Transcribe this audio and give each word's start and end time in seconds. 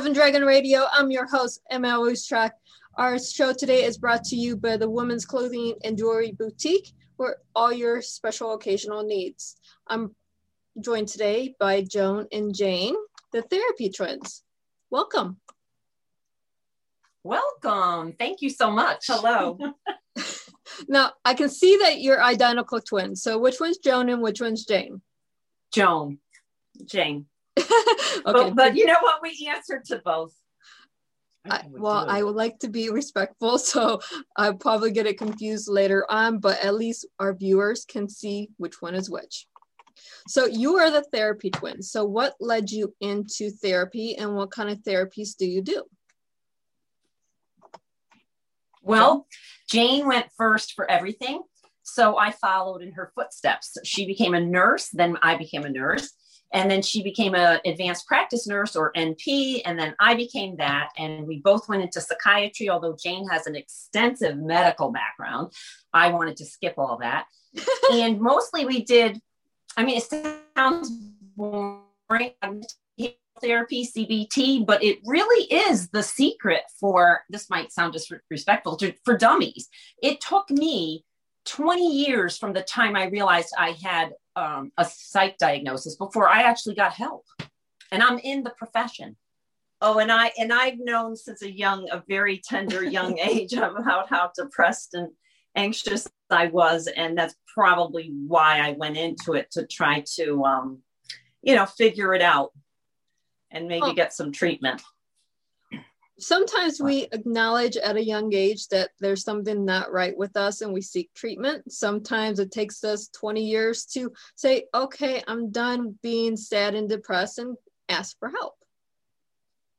Welcome 0.00 0.14
to 0.14 0.20
Dove 0.20 0.26
and 0.26 0.32
Dragon 0.32 0.48
Radio. 0.48 0.86
I'm 0.90 1.10
your 1.10 1.26
host, 1.26 1.60
ML 1.70 2.10
Ruscsak. 2.10 2.52
Our 2.94 3.18
show 3.18 3.52
today 3.52 3.84
is 3.84 3.98
brought 3.98 4.24
to 4.24 4.34
you 4.34 4.56
by 4.56 4.78
the 4.78 4.88
Women's 4.88 5.26
Clothing 5.26 5.74
and 5.84 5.98
Jewelry 5.98 6.32
Boutique 6.32 6.94
for 7.18 7.36
all 7.54 7.70
your 7.70 8.00
special 8.00 8.54
occasional 8.54 9.02
needs. 9.02 9.58
I'm 9.86 10.16
joined 10.80 11.08
today 11.08 11.54
by 11.60 11.82
Joan 11.82 12.28
and 12.32 12.54
Jane, 12.54 12.94
the 13.32 13.42
therapy 13.42 13.90
twins. 13.90 14.42
Welcome. 14.88 15.38
Welcome. 17.22 18.14
Thank 18.14 18.40
you 18.40 18.48
so 18.48 18.70
much. 18.70 19.04
Hello. 19.06 19.58
Now, 20.88 21.12
I 21.26 21.34
can 21.34 21.50
see 21.50 21.76
that 21.82 22.00
you're 22.00 22.22
identical 22.22 22.80
twins. 22.80 23.22
So, 23.22 23.36
which 23.36 23.60
one's 23.60 23.76
Joan 23.76 24.08
and 24.08 24.22
which 24.22 24.40
one's 24.40 24.64
Jane? 24.64 25.02
Joan. 25.74 26.20
Jane. 26.86 27.26
okay. 27.58 28.22
But, 28.24 28.54
but 28.54 28.76
you 28.76 28.86
know 28.86 28.98
what? 29.00 29.22
We 29.22 29.48
answered 29.48 29.84
to 29.86 30.00
both. 30.04 30.34
I, 31.48 31.64
well, 31.70 32.04
I 32.06 32.22
would 32.22 32.34
like 32.34 32.58
to 32.60 32.68
be 32.68 32.90
respectful, 32.90 33.58
so 33.58 34.00
I'll 34.36 34.54
probably 34.54 34.90
get 34.90 35.06
it 35.06 35.18
confused 35.18 35.68
later 35.68 36.04
on, 36.10 36.38
but 36.38 36.62
at 36.62 36.74
least 36.74 37.06
our 37.18 37.34
viewers 37.34 37.86
can 37.86 38.08
see 38.08 38.50
which 38.58 38.82
one 38.82 38.94
is 38.94 39.08
which. 39.08 39.46
So, 40.28 40.46
you 40.46 40.76
are 40.76 40.90
the 40.90 41.02
therapy 41.12 41.50
twin. 41.50 41.82
So, 41.82 42.04
what 42.04 42.34
led 42.40 42.70
you 42.70 42.94
into 43.00 43.50
therapy 43.50 44.16
and 44.16 44.34
what 44.34 44.50
kind 44.50 44.70
of 44.70 44.78
therapies 44.78 45.36
do 45.36 45.46
you 45.46 45.62
do? 45.62 45.84
Well, 48.82 49.26
Jane 49.68 50.06
went 50.06 50.26
first 50.36 50.72
for 50.72 50.90
everything. 50.90 51.42
So 51.82 52.16
I 52.16 52.30
followed 52.30 52.82
in 52.82 52.92
her 52.92 53.10
footsteps. 53.14 53.76
She 53.84 54.06
became 54.06 54.34
a 54.34 54.40
nurse, 54.40 54.88
then 54.92 55.16
I 55.22 55.36
became 55.36 55.64
a 55.64 55.70
nurse. 55.70 56.12
And 56.52 56.70
then 56.70 56.82
she 56.82 57.02
became 57.02 57.34
an 57.34 57.60
advanced 57.64 58.06
practice 58.06 58.46
nurse 58.46 58.74
or 58.74 58.92
NP. 58.94 59.62
And 59.64 59.78
then 59.78 59.94
I 60.00 60.14
became 60.14 60.56
that. 60.56 60.90
And 60.98 61.26
we 61.26 61.38
both 61.38 61.68
went 61.68 61.82
into 61.82 62.00
psychiatry, 62.00 62.68
although 62.68 62.96
Jane 63.00 63.28
has 63.28 63.46
an 63.46 63.56
extensive 63.56 64.36
medical 64.36 64.90
background. 64.90 65.52
I 65.92 66.08
wanted 66.10 66.36
to 66.38 66.44
skip 66.46 66.74
all 66.76 66.98
that. 66.98 67.26
and 67.92 68.20
mostly 68.20 68.64
we 68.64 68.84
did, 68.84 69.20
I 69.76 69.84
mean, 69.84 69.98
it 69.98 70.36
sounds 70.56 70.90
boring 71.36 72.32
therapy, 73.40 73.86
CBT, 73.86 74.66
but 74.66 74.82
it 74.82 74.98
really 75.04 75.46
is 75.46 75.88
the 75.88 76.02
secret 76.02 76.62
for 76.78 77.22
this 77.30 77.50
might 77.50 77.72
sound 77.72 77.92
disrespectful 77.92 78.76
to, 78.76 78.92
for 79.04 79.16
dummies. 79.16 79.68
It 80.02 80.20
took 80.20 80.50
me 80.50 81.04
20 81.46 82.04
years 82.04 82.36
from 82.36 82.52
the 82.52 82.62
time 82.62 82.96
I 82.96 83.06
realized 83.06 83.54
I 83.58 83.76
had 83.82 84.12
um, 84.36 84.72
a 84.78 84.84
psych 84.84 85.38
diagnosis 85.38 85.96
before 85.96 86.28
I 86.28 86.42
actually 86.42 86.74
got 86.74 86.92
help. 86.92 87.24
And 87.92 88.02
I'm 88.02 88.18
in 88.18 88.42
the 88.42 88.50
profession. 88.50 89.16
Oh, 89.82 89.98
and 89.98 90.12
I 90.12 90.30
and 90.38 90.52
I've 90.52 90.78
known 90.78 91.16
since 91.16 91.42
a 91.42 91.50
young, 91.50 91.88
a 91.90 92.02
very 92.08 92.38
tender 92.38 92.84
young 92.84 93.18
age 93.30 93.54
about 93.54 94.08
how 94.08 94.30
depressed 94.36 94.94
and 94.94 95.08
anxious 95.56 96.06
I 96.30 96.46
was, 96.46 96.86
and 96.86 97.16
that's 97.16 97.34
probably 97.52 98.12
why 98.26 98.60
I 98.60 98.72
went 98.72 98.96
into 98.96 99.32
it 99.32 99.50
to 99.52 99.66
try 99.66 100.04
to, 100.16 100.44
um, 100.44 100.78
you 101.42 101.56
know, 101.56 101.66
figure 101.66 102.14
it 102.14 102.22
out 102.22 102.52
and 103.50 103.66
maybe 103.66 103.86
Oh. 103.86 103.92
get 103.94 104.12
some 104.12 104.30
treatment. 104.30 104.80
Sometimes 106.20 106.80
we 106.80 107.08
acknowledge 107.12 107.76
at 107.76 107.96
a 107.96 108.04
young 108.04 108.32
age 108.34 108.68
that 108.68 108.90
there's 109.00 109.24
something 109.24 109.64
not 109.64 109.90
right 109.90 110.16
with 110.16 110.36
us 110.36 110.60
and 110.60 110.72
we 110.72 110.82
seek 110.82 111.12
treatment. 111.14 111.72
Sometimes 111.72 112.38
it 112.38 112.50
takes 112.50 112.84
us 112.84 113.08
20 113.08 113.42
years 113.42 113.86
to 113.86 114.12
say, 114.36 114.64
okay, 114.74 115.22
I'm 115.26 115.50
done 115.50 115.98
being 116.02 116.36
sad 116.36 116.74
and 116.74 116.88
depressed 116.88 117.38
and 117.38 117.56
ask 117.88 118.18
for 118.18 118.28
help. 118.28 118.54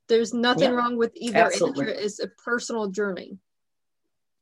There's 0.08 0.34
nothing 0.34 0.70
Yeah, 0.70 0.76
wrong 0.76 0.96
with 0.96 1.12
either. 1.14 1.38
absolutely. 1.38 1.86
It's 1.86 2.18
a 2.20 2.28
personal 2.28 2.88
journey. 2.88 3.38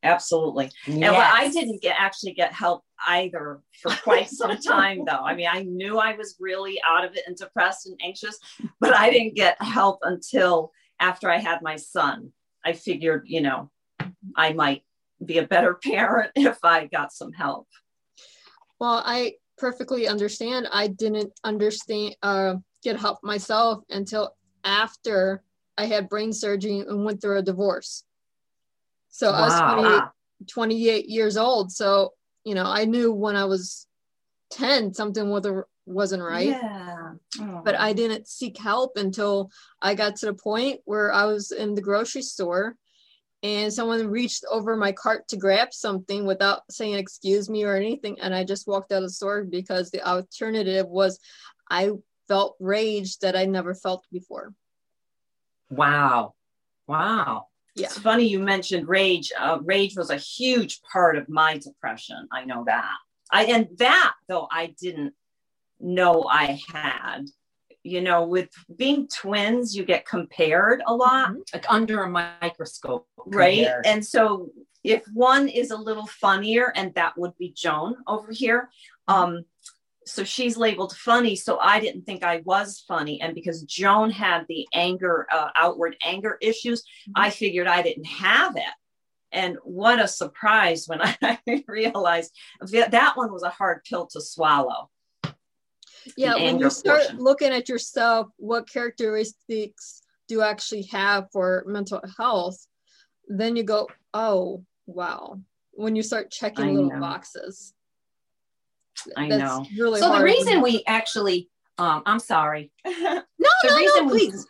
Absolutely. 0.02 0.70
And 0.86 1.00
well, 1.00 1.30
I 1.34 1.48
didn't 1.50 1.82
get 1.82 1.96
actually 1.98 2.32
get 2.32 2.52
help 2.52 2.82
either 3.06 3.60
for 3.82 3.92
quite 4.02 4.30
some 4.30 4.56
time 4.58 5.04
though. 5.06 5.22
I 5.22 5.34
mean, 5.34 5.48
I 5.50 5.62
knew 5.64 5.98
I 5.98 6.16
was 6.16 6.36
really 6.40 6.80
out 6.86 7.04
of 7.04 7.14
it 7.14 7.24
and 7.26 7.36
depressed 7.36 7.86
and 7.86 8.00
anxious, 8.02 8.38
but 8.80 8.96
I 8.96 9.10
didn't 9.10 9.34
get 9.34 9.60
help 9.62 9.98
until 10.02 10.72
after 11.00 11.30
I 11.30 11.38
had 11.38 11.62
my 11.62 11.76
son. 11.76 12.32
I 12.64 12.74
figured, 12.74 13.24
you 13.26 13.40
know, 13.40 13.70
I 14.36 14.52
might 14.52 14.82
be 15.24 15.38
a 15.38 15.46
better 15.46 15.74
parent 15.82 16.30
if 16.36 16.58
I 16.62 16.86
got 16.86 17.12
some 17.12 17.32
help. 17.32 17.66
Well, 18.78 19.02
I 19.04 19.34
perfectly 19.58 20.06
understand. 20.06 20.68
I 20.72 20.86
didn't 20.88 21.32
understand 21.42 22.16
uh, 22.22 22.56
get 22.82 22.98
help 22.98 23.18
myself 23.22 23.82
until 23.90 24.36
after 24.64 25.42
I 25.76 25.86
had 25.86 26.08
brain 26.08 26.32
surgery 26.32 26.80
and 26.80 27.04
went 27.04 27.20
through 27.20 27.38
a 27.38 27.42
divorce. 27.42 28.04
So 29.08 29.30
I 29.30 29.40
was 29.42 29.60
Wow. 29.60 29.74
28, 29.74 30.46
28 30.48 31.08
years 31.08 31.36
old. 31.36 31.72
So, 31.72 32.12
you 32.44 32.54
know, 32.54 32.64
I 32.64 32.84
knew 32.84 33.12
when 33.12 33.36
I 33.36 33.44
was 33.44 33.86
10 34.50 34.94
something 34.94 35.30
was- 35.30 35.46
wasn't 35.90 36.22
right. 36.22 36.48
Yeah. 36.48 37.12
Oh. 37.40 37.62
But 37.64 37.74
I 37.74 37.92
didn't 37.92 38.28
seek 38.28 38.58
help 38.58 38.96
until 38.96 39.50
I 39.82 39.94
got 39.94 40.16
to 40.16 40.26
the 40.26 40.34
point 40.34 40.80
where 40.84 41.12
I 41.12 41.24
was 41.24 41.52
in 41.52 41.74
the 41.74 41.82
grocery 41.82 42.22
store 42.22 42.76
and 43.42 43.72
someone 43.72 44.06
reached 44.08 44.44
over 44.50 44.76
my 44.76 44.92
cart 44.92 45.28
to 45.28 45.36
grab 45.36 45.72
something 45.72 46.26
without 46.26 46.62
saying 46.70 46.94
excuse 46.94 47.48
me 47.48 47.64
or 47.64 47.74
anything 47.74 48.20
and 48.20 48.34
I 48.34 48.44
just 48.44 48.66
walked 48.66 48.92
out 48.92 48.98
of 48.98 49.04
the 49.04 49.10
store 49.10 49.44
because 49.44 49.90
the 49.90 50.06
alternative 50.06 50.86
was 50.86 51.18
I 51.70 51.92
felt 52.28 52.56
rage 52.60 53.18
that 53.18 53.36
I 53.36 53.46
never 53.46 53.74
felt 53.74 54.04
before. 54.12 54.52
Wow. 55.70 56.34
Wow. 56.86 57.46
Yeah. 57.76 57.86
It's 57.86 57.98
funny 57.98 58.26
you 58.26 58.40
mentioned 58.40 58.88
rage. 58.88 59.32
Uh, 59.38 59.58
rage 59.62 59.96
was 59.96 60.10
a 60.10 60.16
huge 60.16 60.80
part 60.82 61.16
of 61.16 61.28
my 61.28 61.58
depression. 61.58 62.28
I 62.32 62.44
know 62.44 62.64
that. 62.66 62.94
I 63.32 63.44
and 63.44 63.68
that 63.78 64.14
though 64.28 64.48
I 64.50 64.74
didn't 64.80 65.14
know 65.80 66.24
I 66.28 66.60
had. 66.72 67.26
You 67.82 68.02
know, 68.02 68.26
with 68.26 68.50
being 68.76 69.08
twins, 69.08 69.74
you 69.74 69.84
get 69.84 70.06
compared 70.06 70.82
a 70.86 70.94
lot, 70.94 71.32
like 71.54 71.64
under 71.70 72.02
a 72.02 72.10
microscope, 72.10 73.06
right? 73.26 73.64
Compared. 73.64 73.86
And 73.86 74.04
so 74.04 74.50
if 74.84 75.02
one 75.14 75.48
is 75.48 75.70
a 75.70 75.76
little 75.76 76.06
funnier, 76.06 76.72
and 76.76 76.94
that 76.94 77.16
would 77.16 77.36
be 77.38 77.54
Joan 77.56 77.96
over 78.06 78.32
here, 78.32 78.68
um, 79.08 79.44
so 80.06 80.24
she's 80.24 80.56
labeled 80.56 80.96
funny 80.96 81.36
so 81.36 81.58
i 81.58 81.78
didn't 81.78 82.02
think 82.02 82.24
i 82.24 82.42
was 82.44 82.82
funny. 82.86 83.20
And 83.20 83.34
because 83.34 83.62
joan 83.62 84.10
had 84.10 84.44
the 84.48 84.66
anger 84.72 85.26
uh, 85.30 85.50
outward 85.56 85.96
anger 86.04 86.36
issues 86.40 86.82
i 87.14 87.30
figured 87.30 87.66
i 87.66 87.82
didn't 87.82 88.06
have 88.06 88.56
it. 88.56 88.74
And 89.32 89.58
what 89.62 90.00
a 90.00 90.08
surprise 90.08 90.86
when 90.86 91.00
i 91.22 91.38
realized 91.68 92.32
that 92.60 92.90
that 92.90 93.16
one 93.16 93.32
was 93.32 93.42
a 93.42 93.50
hard 93.50 93.84
pill 93.84 94.06
to 94.08 94.20
swallow 94.20 94.90
Yeah, 96.16 96.34
when 96.36 96.58
you 96.58 96.70
start 96.70 97.02
portion. 97.02 97.18
looking 97.18 97.52
at 97.52 97.68
yourself, 97.68 98.28
what 98.36 98.68
characteristics 98.68 100.02
do 100.28 100.36
you 100.36 100.42
actually 100.42 100.82
have 100.92 101.26
for 101.32 101.64
mental 101.66 102.00
health? 102.18 102.66
Then 103.28 103.56
you 103.56 103.62
go, 103.62 103.88
oh, 104.14 104.64
wow. 104.86 105.40
When 105.72 105.96
you 105.96 106.02
start 106.02 106.30
checking 106.30 106.64
I 106.64 106.70
little 106.72 106.90
know. 106.90 107.00
boxes. 107.00 107.74
i 109.16 109.28
That's 109.28 109.40
know 109.40 109.66
really 109.78 110.00
so 110.00 110.12
the 110.16 110.22
reason 110.22 110.60
we 110.60 110.82
actually 110.86 111.48
um 111.78 112.02
i'm 112.04 112.18
sorry 112.18 112.70
no, 112.84 112.92
the 113.38 113.68
no, 113.68 113.76
reason 113.76 114.06
no, 114.06 114.12
we 114.12 114.30
please. 114.30 114.46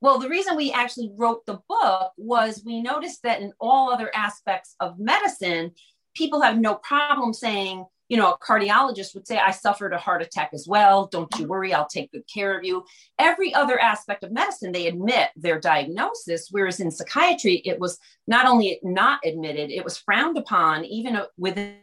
Well, 0.00 0.18
the 0.18 0.28
reason 0.30 0.56
we 0.56 0.72
actually 0.72 1.10
wrote 1.14 1.44
the 1.44 1.60
book 1.68 2.12
was 2.16 2.62
we 2.64 2.80
noticed 2.80 3.22
that 3.22 3.42
in 3.42 3.52
all 3.60 3.92
other 3.92 4.10
aspects 4.14 4.74
of 4.80 4.98
medicine, 4.98 5.72
people 6.14 6.40
have 6.40 6.58
no 6.58 6.76
problem 6.76 7.34
saying, 7.34 7.84
you 8.10 8.16
know, 8.16 8.32
a 8.32 8.38
cardiologist 8.38 9.14
would 9.14 9.26
say, 9.26 9.38
I 9.38 9.52
suffered 9.52 9.92
a 9.92 9.98
heart 9.98 10.20
attack 10.20 10.50
as 10.52 10.66
well. 10.68 11.06
Don't 11.06 11.32
you 11.38 11.46
worry, 11.46 11.72
I'll 11.72 11.86
take 11.86 12.10
good 12.10 12.26
care 12.26 12.58
of 12.58 12.64
you. 12.64 12.84
Every 13.20 13.54
other 13.54 13.78
aspect 13.78 14.24
of 14.24 14.32
medicine, 14.32 14.72
they 14.72 14.88
admit 14.88 15.28
their 15.36 15.60
diagnosis, 15.60 16.48
whereas 16.50 16.80
in 16.80 16.90
psychiatry, 16.90 17.62
it 17.64 17.78
was 17.78 17.98
not 18.26 18.46
only 18.46 18.80
not 18.82 19.20
admitted, 19.24 19.70
it 19.70 19.84
was 19.84 19.96
frowned 19.96 20.36
upon, 20.36 20.84
even 20.86 21.14
uh, 21.14 21.26
within 21.38 21.76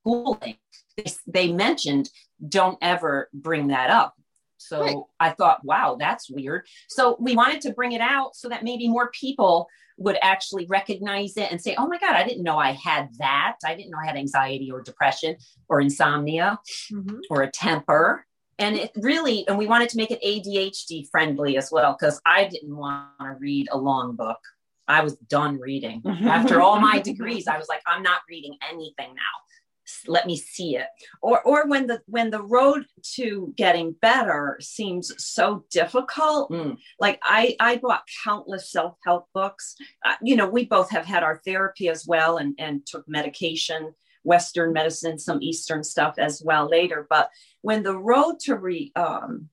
schooling. 0.00 0.58
They, 0.96 1.12
they 1.26 1.52
mentioned, 1.52 2.08
don't 2.48 2.78
ever 2.80 3.28
bring 3.34 3.68
that 3.68 3.90
up. 3.90 4.14
So 4.58 4.80
right. 4.80 4.96
I 5.20 5.30
thought, 5.30 5.64
wow, 5.64 5.96
that's 5.98 6.30
weird. 6.30 6.66
So 6.88 7.16
we 7.20 7.36
wanted 7.36 7.60
to 7.62 7.72
bring 7.72 7.92
it 7.92 8.00
out 8.00 8.36
so 8.36 8.48
that 8.48 8.64
maybe 8.64 8.88
more 8.88 9.10
people 9.10 9.68
would 9.98 10.18
actually 10.22 10.66
recognize 10.66 11.36
it 11.36 11.50
and 11.50 11.60
say, 11.60 11.74
oh 11.78 11.86
my 11.86 11.98
God, 11.98 12.14
I 12.14 12.24
didn't 12.24 12.42
know 12.42 12.58
I 12.58 12.72
had 12.72 13.08
that. 13.18 13.56
I 13.64 13.74
didn't 13.74 13.90
know 13.90 13.98
I 14.02 14.06
had 14.06 14.16
anxiety 14.16 14.70
or 14.70 14.82
depression 14.82 15.36
or 15.68 15.80
insomnia 15.80 16.58
mm-hmm. 16.92 17.18
or 17.30 17.42
a 17.42 17.50
temper. 17.50 18.26
And 18.58 18.76
it 18.76 18.90
really, 18.96 19.46
and 19.48 19.58
we 19.58 19.66
wanted 19.66 19.90
to 19.90 19.96
make 19.96 20.10
it 20.10 20.22
ADHD 20.22 21.08
friendly 21.10 21.56
as 21.58 21.70
well, 21.70 21.96
because 21.98 22.20
I 22.24 22.44
didn't 22.44 22.74
want 22.74 23.08
to 23.20 23.36
read 23.38 23.68
a 23.70 23.76
long 23.76 24.16
book. 24.16 24.38
I 24.88 25.02
was 25.02 25.16
done 25.16 25.58
reading. 25.58 26.02
After 26.06 26.60
all 26.60 26.80
my 26.80 26.98
degrees, 27.00 27.48
I 27.48 27.58
was 27.58 27.68
like, 27.68 27.82
I'm 27.86 28.02
not 28.02 28.20
reading 28.28 28.56
anything 28.70 29.14
now 29.14 29.22
let 30.06 30.26
me 30.26 30.36
see 30.36 30.76
it. 30.76 30.86
Or 31.22 31.40
or 31.42 31.66
when 31.66 31.86
the 31.86 32.02
when 32.06 32.30
the 32.30 32.42
road 32.42 32.86
to 33.14 33.52
getting 33.56 33.94
better 34.00 34.58
seems 34.60 35.12
so 35.24 35.64
difficult 35.70 36.50
mm. 36.50 36.76
like 36.98 37.20
i 37.22 37.56
i 37.60 37.76
bought 37.76 38.04
countless 38.24 38.70
self-help 38.70 39.26
books. 39.32 39.76
Uh, 40.04 40.14
you 40.22 40.36
know 40.36 40.48
we 40.48 40.64
both 40.64 40.90
have 40.90 41.04
had 41.04 41.22
our 41.22 41.40
therapy 41.44 41.88
as 41.88 42.06
well 42.06 42.38
and 42.38 42.54
and 42.58 42.84
took 42.86 43.08
medication 43.08 43.94
western 44.24 44.72
medicine 44.72 45.18
some 45.18 45.40
eastern 45.40 45.84
stuff 45.84 46.14
as 46.18 46.42
well 46.44 46.68
later. 46.68 47.06
But 47.08 47.30
when 47.62 47.82
the 47.82 47.96
road 47.96 48.40
to 48.40 48.56
re, 48.56 48.92
um, 48.96 49.48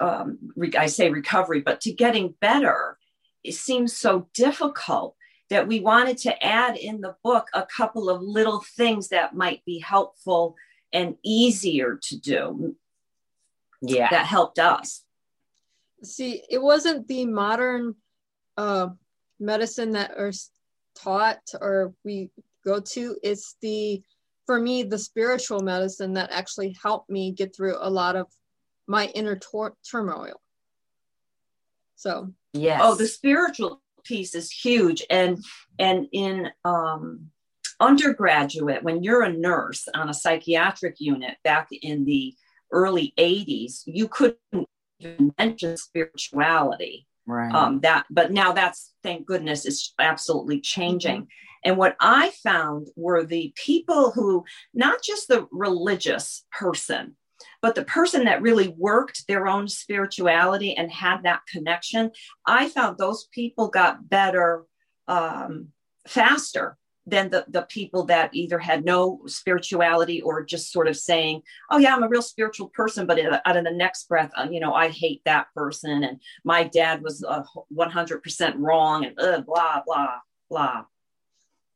um, 0.00 0.38
re 0.56 0.70
i 0.78 0.86
say 0.86 1.10
recovery 1.10 1.60
but 1.60 1.80
to 1.82 1.92
getting 1.92 2.34
better 2.40 2.98
it 3.44 3.54
seems 3.54 3.96
so 3.96 4.28
difficult 4.34 5.16
that 5.50 5.68
we 5.68 5.80
wanted 5.80 6.18
to 6.18 6.44
add 6.44 6.76
in 6.76 7.00
the 7.00 7.14
book 7.22 7.48
a 7.54 7.64
couple 7.64 8.10
of 8.10 8.20
little 8.20 8.64
things 8.76 9.08
that 9.08 9.34
might 9.34 9.64
be 9.64 9.78
helpful 9.78 10.56
and 10.92 11.16
easier 11.22 11.98
to 12.02 12.18
do. 12.18 12.76
Yeah. 13.82 14.10
That 14.10 14.26
helped 14.26 14.58
us. 14.58 15.04
See, 16.02 16.42
it 16.50 16.60
wasn't 16.60 17.06
the 17.06 17.26
modern 17.26 17.94
uh, 18.56 18.88
medicine 19.38 19.92
that 19.92 20.12
are 20.12 20.32
taught 20.94 21.40
or 21.60 21.94
we 22.04 22.30
go 22.64 22.80
to. 22.80 23.16
It's 23.22 23.56
the, 23.60 24.02
for 24.46 24.58
me, 24.58 24.82
the 24.82 24.98
spiritual 24.98 25.60
medicine 25.60 26.14
that 26.14 26.30
actually 26.32 26.76
helped 26.82 27.08
me 27.10 27.32
get 27.32 27.54
through 27.54 27.76
a 27.78 27.90
lot 27.90 28.16
of 28.16 28.26
my 28.86 29.06
inner 29.14 29.36
tor- 29.36 29.76
turmoil. 29.88 30.40
So, 31.96 32.32
yes. 32.52 32.80
Oh, 32.82 32.94
the 32.94 33.06
spiritual 33.06 33.80
piece 34.06 34.34
is 34.34 34.50
huge. 34.50 35.04
And 35.10 35.44
and 35.78 36.06
in 36.12 36.50
um, 36.64 37.30
undergraduate 37.80 38.82
when 38.82 39.02
you're 39.02 39.22
a 39.22 39.32
nurse 39.32 39.86
on 39.94 40.08
a 40.08 40.14
psychiatric 40.14 40.96
unit 40.98 41.36
back 41.44 41.68
in 41.70 42.04
the 42.04 42.34
early 42.72 43.12
80s 43.18 43.82
you 43.86 44.08
couldn't 44.08 44.38
even 44.98 45.32
mention 45.38 45.76
spirituality. 45.76 47.06
Right. 47.26 47.52
Um, 47.52 47.80
that 47.80 48.06
but 48.08 48.32
now 48.32 48.52
that's 48.52 48.94
thank 49.02 49.26
goodness 49.26 49.66
is 49.66 49.92
absolutely 49.98 50.60
changing. 50.60 51.22
Mm-hmm. 51.22 51.68
and 51.68 51.76
what 51.76 51.96
i 52.00 52.30
found 52.42 52.88
were 52.96 53.24
the 53.24 53.52
people 53.56 54.12
who 54.12 54.44
not 54.72 55.02
just 55.02 55.28
the 55.28 55.46
religious 55.50 56.44
person 56.52 57.16
but 57.62 57.74
the 57.74 57.84
person 57.84 58.24
that 58.24 58.42
really 58.42 58.68
worked 58.68 59.26
their 59.26 59.46
own 59.46 59.68
spirituality 59.68 60.76
and 60.76 60.90
had 60.90 61.22
that 61.22 61.42
connection, 61.50 62.10
I 62.46 62.68
found 62.68 62.98
those 62.98 63.28
people 63.32 63.68
got 63.68 64.08
better 64.08 64.64
um, 65.08 65.68
faster 66.06 66.76
than 67.06 67.30
the, 67.30 67.44
the 67.48 67.62
people 67.62 68.04
that 68.04 68.30
either 68.32 68.58
had 68.58 68.84
no 68.84 69.20
spirituality 69.26 70.20
or 70.22 70.44
just 70.44 70.72
sort 70.72 70.88
of 70.88 70.96
saying, 70.96 71.40
oh, 71.70 71.78
yeah, 71.78 71.94
I'm 71.94 72.02
a 72.02 72.08
real 72.08 72.22
spiritual 72.22 72.68
person, 72.70 73.06
but 73.06 73.18
out 73.46 73.56
of 73.56 73.64
the 73.64 73.70
next 73.70 74.08
breath, 74.08 74.32
uh, 74.36 74.48
you 74.50 74.58
know, 74.58 74.74
I 74.74 74.88
hate 74.88 75.22
that 75.24 75.46
person. 75.54 76.02
And 76.02 76.20
my 76.44 76.64
dad 76.64 77.02
was 77.02 77.22
uh, 77.22 77.44
100% 77.72 78.54
wrong 78.58 79.04
and 79.04 79.18
uh, 79.20 79.40
blah, 79.42 79.82
blah, 79.86 80.18
blah. 80.50 80.84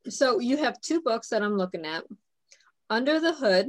So 0.09 0.41
you 0.41 0.57
have 0.57 0.81
two 0.81 1.01
books 1.01 1.29
that 1.29 1.43
I'm 1.43 1.57
looking 1.57 1.87
at 1.87 2.05
Under 2.89 3.21
the 3.21 3.33
Hood 3.33 3.69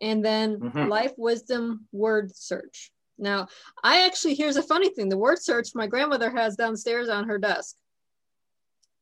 and 0.00 0.24
then 0.24 0.58
mm-hmm. 0.58 0.88
life 0.88 1.12
wisdom 1.16 1.86
word 1.92 2.34
search. 2.34 2.90
Now, 3.18 3.48
I 3.82 4.04
actually, 4.06 4.34
here's 4.34 4.56
a 4.56 4.62
funny 4.62 4.90
thing 4.90 5.08
the 5.08 5.16
word 5.16 5.40
search 5.40 5.70
my 5.74 5.86
grandmother 5.86 6.30
has 6.30 6.56
downstairs 6.56 7.08
on 7.08 7.28
her 7.28 7.38
desk. 7.38 7.76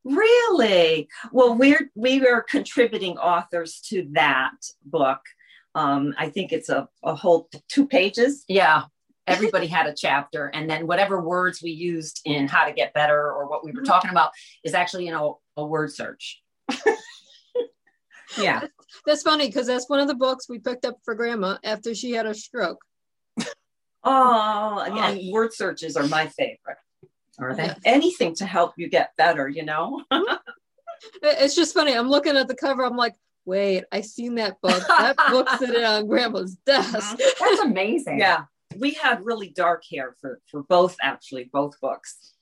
Really? 0.04 1.08
Well, 1.32 1.56
we're 1.56 1.90
we 1.94 2.26
are 2.26 2.42
contributing 2.42 3.16
authors 3.16 3.80
to 3.88 4.06
that 4.12 4.52
book. 4.84 5.20
Um, 5.74 6.14
I 6.18 6.28
think 6.28 6.52
it's 6.52 6.68
a, 6.68 6.88
a 7.02 7.14
whole 7.14 7.48
two 7.68 7.86
pages. 7.86 8.44
Yeah. 8.48 8.84
Everybody 9.26 9.66
had 9.66 9.86
a 9.86 9.94
chapter, 9.94 10.48
and 10.48 10.68
then 10.68 10.86
whatever 10.86 11.18
words 11.18 11.62
we 11.62 11.70
used 11.70 12.20
in 12.26 12.46
how 12.46 12.66
to 12.66 12.74
get 12.74 12.92
better 12.92 13.32
or 13.32 13.48
what 13.48 13.64
we 13.64 13.72
were 13.72 13.78
mm-hmm. 13.78 13.86
talking 13.86 14.10
about 14.10 14.32
is 14.64 14.74
actually, 14.74 15.06
you 15.06 15.12
know, 15.12 15.40
a 15.56 15.64
word 15.64 15.90
search. 15.90 16.42
yeah. 18.38 18.62
That's 19.06 19.22
funny 19.22 19.46
because 19.46 19.66
that's 19.66 19.88
one 19.88 19.98
of 19.98 20.06
the 20.06 20.14
books 20.14 20.48
we 20.48 20.58
picked 20.60 20.84
up 20.84 20.96
for 21.04 21.14
grandma 21.14 21.58
after 21.64 21.94
she 21.94 22.12
had 22.12 22.26
a 22.26 22.34
stroke. 22.34 22.82
oh, 24.04 24.78
again, 24.86 25.18
oh. 25.20 25.32
word 25.32 25.52
searches 25.52 25.96
are 25.96 26.06
my 26.06 26.28
favorite. 26.28 26.78
Are 27.38 27.54
they? 27.54 27.74
Anything 27.84 28.34
to 28.36 28.46
help 28.46 28.74
you 28.76 28.88
get 28.88 29.10
better, 29.18 29.48
you 29.48 29.64
know? 29.64 30.04
it's 31.22 31.56
just 31.56 31.74
funny. 31.74 31.92
I'm 31.92 32.08
looking 32.08 32.36
at 32.36 32.46
the 32.46 32.54
cover. 32.54 32.84
I'm 32.84 32.96
like, 32.96 33.14
wait, 33.44 33.84
I 33.90 34.00
seen 34.00 34.36
that 34.36 34.60
book. 34.60 34.82
That 34.86 35.16
book's 35.28 35.58
sitting 35.58 35.84
on 35.84 36.06
grandma's 36.06 36.56
desk. 36.64 36.94
Mm-hmm. 36.94 37.44
That's 37.44 37.60
amazing. 37.60 38.20
yeah. 38.20 38.44
We 38.76 38.92
had 38.92 39.24
really 39.24 39.50
dark 39.50 39.82
hair 39.90 40.14
for, 40.20 40.40
for 40.50 40.62
both, 40.62 40.96
actually, 41.02 41.50
both 41.52 41.80
books. 41.80 42.34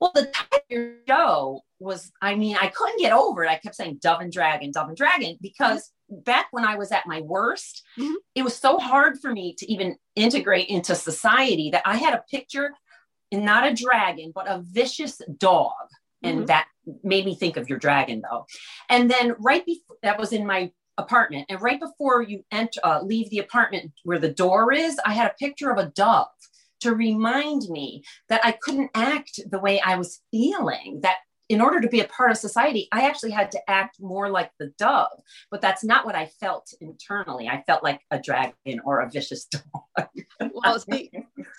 Well, 0.00 0.12
the 0.14 0.32
title 0.32 0.94
show 1.06 1.62
was, 1.80 2.12
I 2.20 2.34
mean, 2.34 2.56
I 2.60 2.68
couldn't 2.68 3.00
get 3.00 3.12
over 3.12 3.42
it. 3.42 3.50
I 3.50 3.56
kept 3.56 3.74
saying 3.74 3.98
Dove 4.00 4.20
and 4.20 4.32
Dragon, 4.32 4.70
Dove 4.70 4.88
and 4.88 4.96
Dragon, 4.96 5.36
because 5.40 5.90
back 6.08 6.48
when 6.50 6.64
I 6.64 6.76
was 6.76 6.92
at 6.92 7.06
my 7.06 7.20
worst, 7.20 7.82
mm-hmm. 7.98 8.14
it 8.34 8.42
was 8.42 8.56
so 8.56 8.78
hard 8.78 9.18
for 9.18 9.32
me 9.32 9.54
to 9.58 9.72
even 9.72 9.96
integrate 10.14 10.68
into 10.68 10.94
society 10.94 11.70
that 11.70 11.82
I 11.86 11.96
had 11.96 12.14
a 12.14 12.24
picture, 12.30 12.72
and 13.32 13.44
not 13.44 13.66
a 13.66 13.74
dragon, 13.74 14.32
but 14.34 14.48
a 14.48 14.62
vicious 14.62 15.20
dog. 15.38 15.72
And 16.22 16.38
mm-hmm. 16.38 16.46
that 16.46 16.66
made 17.02 17.24
me 17.24 17.34
think 17.34 17.56
of 17.56 17.68
your 17.68 17.78
dragon, 17.78 18.22
though. 18.28 18.44
And 18.88 19.10
then 19.10 19.34
right 19.38 19.64
before 19.64 19.96
that 20.02 20.18
was 20.18 20.32
in 20.32 20.46
my 20.46 20.72
apartment, 20.98 21.46
and 21.48 21.62
right 21.62 21.80
before 21.80 22.22
you 22.22 22.44
enter, 22.50 22.80
uh, 22.84 23.00
leave 23.02 23.30
the 23.30 23.38
apartment 23.38 23.92
where 24.02 24.18
the 24.18 24.32
door 24.32 24.72
is, 24.72 25.00
I 25.06 25.14
had 25.14 25.30
a 25.30 25.34
picture 25.38 25.70
of 25.70 25.78
a 25.78 25.86
dove 25.86 26.26
to 26.80 26.94
remind 26.94 27.68
me 27.68 28.02
that 28.28 28.44
I 28.44 28.52
couldn't 28.52 28.90
act 28.94 29.38
the 29.50 29.58
way 29.60 29.80
I 29.80 29.96
was 29.96 30.20
feeling, 30.30 31.00
that 31.02 31.18
in 31.50 31.60
order 31.60 31.80
to 31.80 31.88
be 31.88 31.98
a 31.98 32.06
part 32.06 32.30
of 32.30 32.36
society, 32.36 32.86
I 32.92 33.08
actually 33.08 33.32
had 33.32 33.50
to 33.50 33.70
act 33.70 34.00
more 34.00 34.30
like 34.30 34.52
the 34.60 34.68
dove, 34.78 35.20
but 35.50 35.60
that's 35.60 35.82
not 35.82 36.06
what 36.06 36.14
I 36.14 36.26
felt 36.26 36.72
internally. 36.80 37.48
I 37.48 37.64
felt 37.66 37.82
like 37.82 38.00
a 38.12 38.20
dragon 38.20 38.80
or 38.84 39.00
a 39.00 39.10
vicious 39.10 39.46
dog. 39.46 40.08
well, 40.54 40.78
see, 40.78 41.10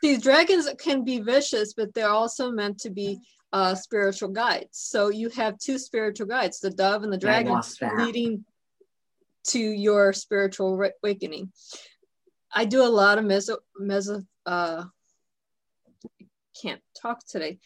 these 0.01 0.24
dragons 0.24 0.69
can 0.79 1.03
be 1.03 1.19
vicious, 1.19 1.74
but 1.74 1.93
they're 1.93 2.10
also 2.10 2.51
meant 2.51 2.79
to 2.79 2.89
be 2.89 3.19
uh, 3.51 3.75
spiritual 3.75 4.29
guides. 4.29 4.69
So 4.77 5.10
you 5.10 5.27
have 5.31 5.57
two 5.57 5.77
spiritual 5.77 6.25
guides, 6.27 6.62
the 6.62 6.69
dove 6.69 7.03
and 7.03 7.12
the 7.12 7.17
dragon, 7.17 7.60
leading 7.98 8.45
to 9.48 9.60
your 9.60 10.13
spiritual 10.13 10.81
awakening. 11.03 11.51
I 12.53 12.63
do 12.63 12.81
a 12.81 12.88
lot 12.88 13.17
of 13.17 13.25
meso, 13.25 13.57
meso 13.77 14.25
uh, 14.45 14.86
can't 16.62 16.81
talk 17.01 17.25
today. 17.27 17.60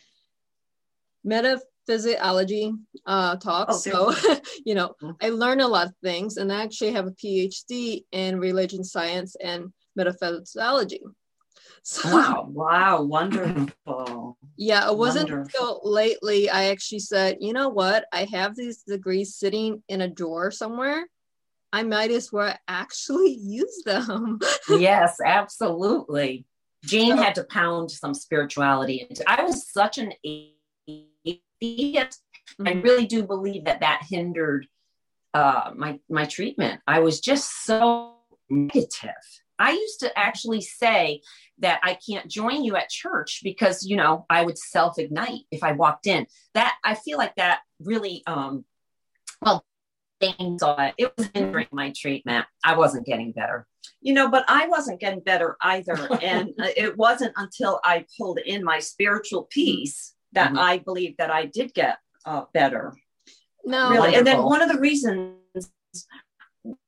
Metaphysiology 1.88 2.74
uh, 3.06 3.36
talks. 3.38 3.88
Oh, 3.88 4.12
so, 4.12 4.40
you 4.66 4.76
know, 4.76 4.96
mm-hmm. 5.02 5.12
I 5.22 5.30
learn 5.30 5.62
a 5.62 5.68
lot 5.68 5.88
of 5.88 5.94
things 6.04 6.38
and 6.38 6.52
I 6.52 6.64
actually 6.64 6.94
have 6.94 7.08
a 7.08 7.12
PhD 7.12 8.04
in 8.12 8.40
religion 8.40 8.84
science 8.84 9.36
and 9.42 9.72
metaphysiology. 9.98 11.02
So, 11.84 12.10
wow, 12.14 12.48
wow, 12.50 13.02
wonderful. 13.04 14.38
Yeah, 14.58 14.90
it 14.90 14.98
wasn't 14.98 15.30
until 15.30 15.82
lately 15.84 16.50
I 16.50 16.66
actually 16.66 17.00
said, 17.00 17.38
you 17.40 17.54
know 17.54 17.70
what? 17.70 18.06
I 18.12 18.24
have 18.26 18.56
these 18.56 18.84
degrees 18.84 19.36
sitting 19.36 19.84
in 19.88 20.02
a 20.02 20.08
drawer 20.08 20.50
somewhere. 20.52 21.06
I 21.72 21.84
might 21.84 22.12
as 22.12 22.32
well 22.32 22.56
actually 22.68 23.34
use 23.42 23.84
them. 23.86 24.40
yes, 24.70 25.18
absolutely. 25.24 26.46
Jane 26.86 27.18
had 27.18 27.36
to 27.36 27.44
pound 27.44 27.92
some 27.92 28.14
spirituality 28.14 29.06
into. 29.10 29.24
I 29.28 29.44
was 29.44 29.68
such 29.68 29.98
an 29.98 30.14
atheist. 31.74 32.22
Mm-hmm. 32.60 32.68
I 32.68 32.82
really 32.82 33.06
do 33.06 33.24
believe 33.24 33.66
that 33.66 33.82
that 33.82 34.04
hindered 34.10 34.68
uh, 35.34 35.72
my 35.76 36.00
my 36.10 36.26
treatment. 36.26 36.82
I 36.88 37.00
was 37.00 37.20
just 37.20 37.66
so 37.66 38.16
negative. 38.50 39.12
I 39.58 39.72
used 39.72 40.02
to 40.02 40.18
actually 40.18 40.62
say 40.62 41.22
that 41.60 41.80
I 41.84 41.98
can't 42.08 42.30
join 42.30 42.64
you 42.64 42.76
at 42.76 42.90
church 42.90 43.42
because 43.44 43.86
you 43.86 43.98
know 43.98 44.26
I 44.30 44.44
would 44.44 44.58
self 44.58 45.00
ignite 45.00 45.42
if 45.52 45.64
I 45.64 45.74
walked 45.74 46.08
in. 46.08 46.28
That 46.54 46.76
I 46.84 46.96
feel 46.96 47.18
like 47.18 47.36
that 47.36 47.62
really 47.80 48.24
um, 48.28 48.66
well 49.42 49.66
things 50.20 50.64
on 50.64 50.80
it. 50.80 50.94
It 50.98 51.14
was 51.18 51.30
hindering 51.34 51.68
my 51.72 51.92
treatment. 51.96 52.46
I 52.64 52.78
wasn't 52.78 53.06
getting 53.06 53.32
better. 53.32 53.68
You 54.02 54.14
know, 54.14 54.30
but 54.30 54.46
I 54.48 54.68
wasn't 54.68 55.00
getting 55.00 55.20
better 55.20 55.58
either. 55.62 56.12
and 56.22 56.54
it 56.58 56.98
wasn't 56.98 57.34
until 57.36 57.80
I 57.84 58.06
pulled 58.18 58.40
in 58.40 58.64
my 58.64 58.80
spiritual 58.80 59.48
peace 59.50 60.15
that 60.36 60.50
mm-hmm. 60.50 60.60
I 60.60 60.78
believe 60.80 61.18
that 61.18 61.32
I 61.32 61.46
did 61.46 61.74
get 61.74 61.98
uh, 62.26 62.46
better. 62.54 62.94
No, 63.64 63.90
really. 63.90 64.00
Wonderful. 64.00 64.18
And 64.18 64.28
then 64.28 64.44
one 64.44 64.62
of 64.62 64.72
the 64.72 64.80
reasons, 64.80 65.36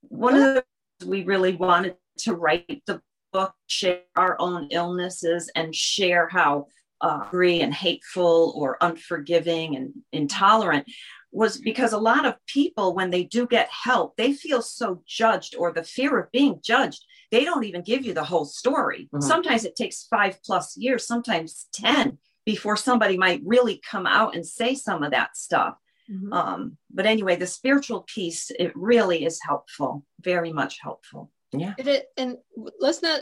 one 0.01 0.35
of 0.35 0.41
the 0.41 0.63
we 1.05 1.23
really 1.23 1.55
wanted 1.55 1.95
to 2.19 2.33
write 2.33 2.81
the 2.87 3.01
book, 3.31 3.53
share 3.67 4.01
our 4.15 4.35
own 4.39 4.67
illnesses, 4.71 5.51
and 5.55 5.73
share 5.75 6.27
how 6.27 6.67
uh, 7.01 7.21
angry 7.25 7.61
and 7.61 7.73
hateful 7.73 8.53
or 8.55 8.77
unforgiving 8.81 9.75
and 9.75 9.93
intolerant 10.11 10.87
was 11.31 11.59
because 11.59 11.93
a 11.93 11.97
lot 11.99 12.25
of 12.25 12.33
people, 12.47 12.95
when 12.95 13.11
they 13.11 13.23
do 13.23 13.45
get 13.45 13.69
help, 13.69 14.15
they 14.17 14.33
feel 14.33 14.61
so 14.61 15.03
judged 15.05 15.55
or 15.55 15.71
the 15.71 15.83
fear 15.83 16.17
of 16.19 16.31
being 16.31 16.59
judged. 16.63 17.03
They 17.31 17.43
don't 17.43 17.65
even 17.65 17.81
give 17.81 18.05
you 18.05 18.13
the 18.13 18.23
whole 18.23 18.45
story. 18.45 19.09
Mm-hmm. 19.13 19.27
Sometimes 19.27 19.65
it 19.65 19.75
takes 19.75 20.07
five 20.09 20.39
plus 20.43 20.77
years, 20.77 21.05
sometimes 21.05 21.67
10 21.73 22.17
before 22.47 22.77
somebody 22.77 23.17
might 23.17 23.41
really 23.43 23.81
come 23.91 24.07
out 24.07 24.33
and 24.33 24.47
say 24.47 24.73
some 24.73 25.03
of 25.03 25.11
that 25.11 25.35
stuff. 25.35 25.75
Mm-hmm. 26.09 26.31
Um, 26.31 26.77
but 26.89 27.05
anyway, 27.05 27.35
the 27.35 27.45
spiritual 27.45 28.05
piece, 28.07 28.49
it 28.57 28.71
really 28.73 29.25
is 29.25 29.41
helpful, 29.45 30.05
very 30.21 30.53
much 30.53 30.77
helpful. 30.81 31.29
Yeah. 31.51 31.73
It, 31.77 32.05
and 32.15 32.37
let's 32.79 33.01
not 33.01 33.19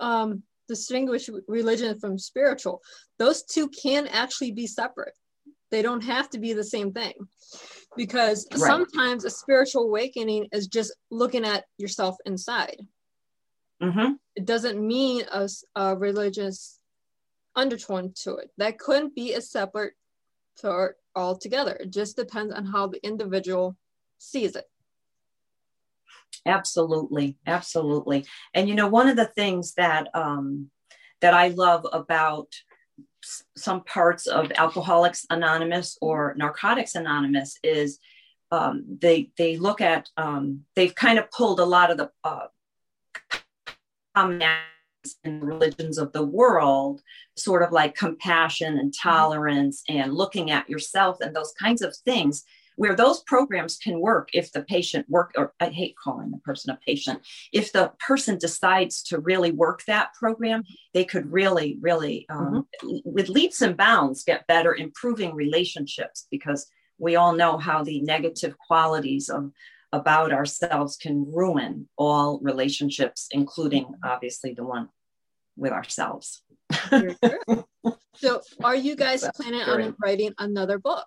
um, 0.00 0.42
distinguish 0.68 1.28
religion 1.48 2.00
from 2.00 2.18
spiritual. 2.18 2.80
Those 3.18 3.42
two 3.42 3.68
can 3.68 4.06
actually 4.06 4.52
be 4.52 4.66
separate. 4.66 5.18
They 5.70 5.82
don't 5.82 6.04
have 6.04 6.30
to 6.30 6.38
be 6.38 6.54
the 6.54 6.64
same 6.64 6.92
thing 6.92 7.12
because 7.94 8.46
right. 8.52 8.58
sometimes 8.58 9.26
a 9.26 9.30
spiritual 9.30 9.82
awakening 9.82 10.46
is 10.50 10.66
just 10.66 10.96
looking 11.10 11.44
at 11.44 11.64
yourself 11.76 12.16
inside. 12.24 12.78
Mm-hmm. 13.82 14.12
It 14.34 14.46
doesn't 14.46 14.80
mean 14.80 15.24
a, 15.30 15.46
a, 15.76 15.94
religious 15.94 16.78
undertone 17.54 18.12
to 18.22 18.36
it. 18.36 18.50
That 18.58 18.78
couldn't 18.78 19.14
be 19.14 19.34
a 19.34 19.40
separate 19.40 19.94
part 20.60 20.96
altogether. 21.14 21.72
It 21.72 21.90
just 21.90 22.16
depends 22.16 22.52
on 22.52 22.66
how 22.66 22.88
the 22.88 23.04
individual 23.04 23.76
sees 24.18 24.56
it. 24.56 24.66
Absolutely, 26.46 27.36
absolutely. 27.46 28.26
And 28.54 28.68
you 28.68 28.74
know, 28.74 28.88
one 28.88 29.08
of 29.08 29.16
the 29.16 29.26
things 29.26 29.74
that 29.74 30.08
um, 30.14 30.70
that 31.20 31.34
I 31.34 31.48
love 31.48 31.86
about 31.92 32.48
some 33.56 33.84
parts 33.84 34.26
of 34.26 34.50
Alcoholics 34.56 35.26
Anonymous 35.30 35.96
or 36.00 36.34
Narcotics 36.36 36.96
Anonymous 36.96 37.58
is 37.62 38.00
um, 38.50 38.84
they 39.00 39.30
they 39.38 39.56
look 39.56 39.80
at 39.80 40.08
um, 40.16 40.64
they've 40.74 40.94
kind 40.94 41.18
of 41.18 41.30
pulled 41.30 41.60
a 41.60 41.64
lot 41.64 41.90
of 41.90 41.96
the 41.96 42.10
uh, 42.24 42.46
in 45.24 45.40
religions 45.40 45.98
of 45.98 46.12
the 46.12 46.24
world, 46.24 47.02
sort 47.36 47.62
of 47.62 47.72
like 47.72 47.94
compassion 47.94 48.78
and 48.78 48.94
tolerance 48.94 49.82
and 49.88 50.14
looking 50.14 50.50
at 50.50 50.68
yourself 50.68 51.18
and 51.20 51.34
those 51.34 51.52
kinds 51.58 51.82
of 51.82 51.96
things 52.04 52.44
where 52.76 52.96
those 52.96 53.20
programs 53.20 53.76
can 53.76 54.00
work 54.00 54.28
if 54.32 54.50
the 54.52 54.62
patient 54.62 55.08
work 55.08 55.32
or 55.36 55.52
i 55.60 55.68
hate 55.68 55.94
calling 56.02 56.30
the 56.30 56.38
person 56.38 56.70
a 56.70 56.78
patient 56.86 57.20
if 57.52 57.72
the 57.72 57.92
person 58.04 58.38
decides 58.38 59.02
to 59.02 59.18
really 59.18 59.52
work 59.52 59.82
that 59.86 60.12
program 60.14 60.64
they 60.94 61.04
could 61.04 61.30
really 61.30 61.78
really 61.80 62.26
um, 62.30 62.66
mm-hmm. 62.82 62.96
with 63.04 63.28
leaps 63.28 63.60
and 63.60 63.76
bounds 63.76 64.24
get 64.24 64.46
better 64.46 64.74
improving 64.74 65.34
relationships 65.34 66.26
because 66.30 66.66
we 66.98 67.16
all 67.16 67.32
know 67.32 67.58
how 67.58 67.82
the 67.82 68.00
negative 68.02 68.56
qualities 68.58 69.28
of 69.28 69.50
about 69.92 70.32
ourselves 70.32 70.96
can 70.96 71.30
ruin 71.32 71.88
all 71.96 72.38
relationships 72.42 73.28
including 73.30 73.94
obviously 74.04 74.54
the 74.54 74.64
one 74.64 74.88
with 75.56 75.72
ourselves 75.72 76.42
so 78.14 78.40
are 78.64 78.76
you 78.76 78.96
guys 78.96 79.28
planning 79.36 79.60
on 79.60 79.94
writing 80.00 80.32
another 80.38 80.78
book 80.78 81.06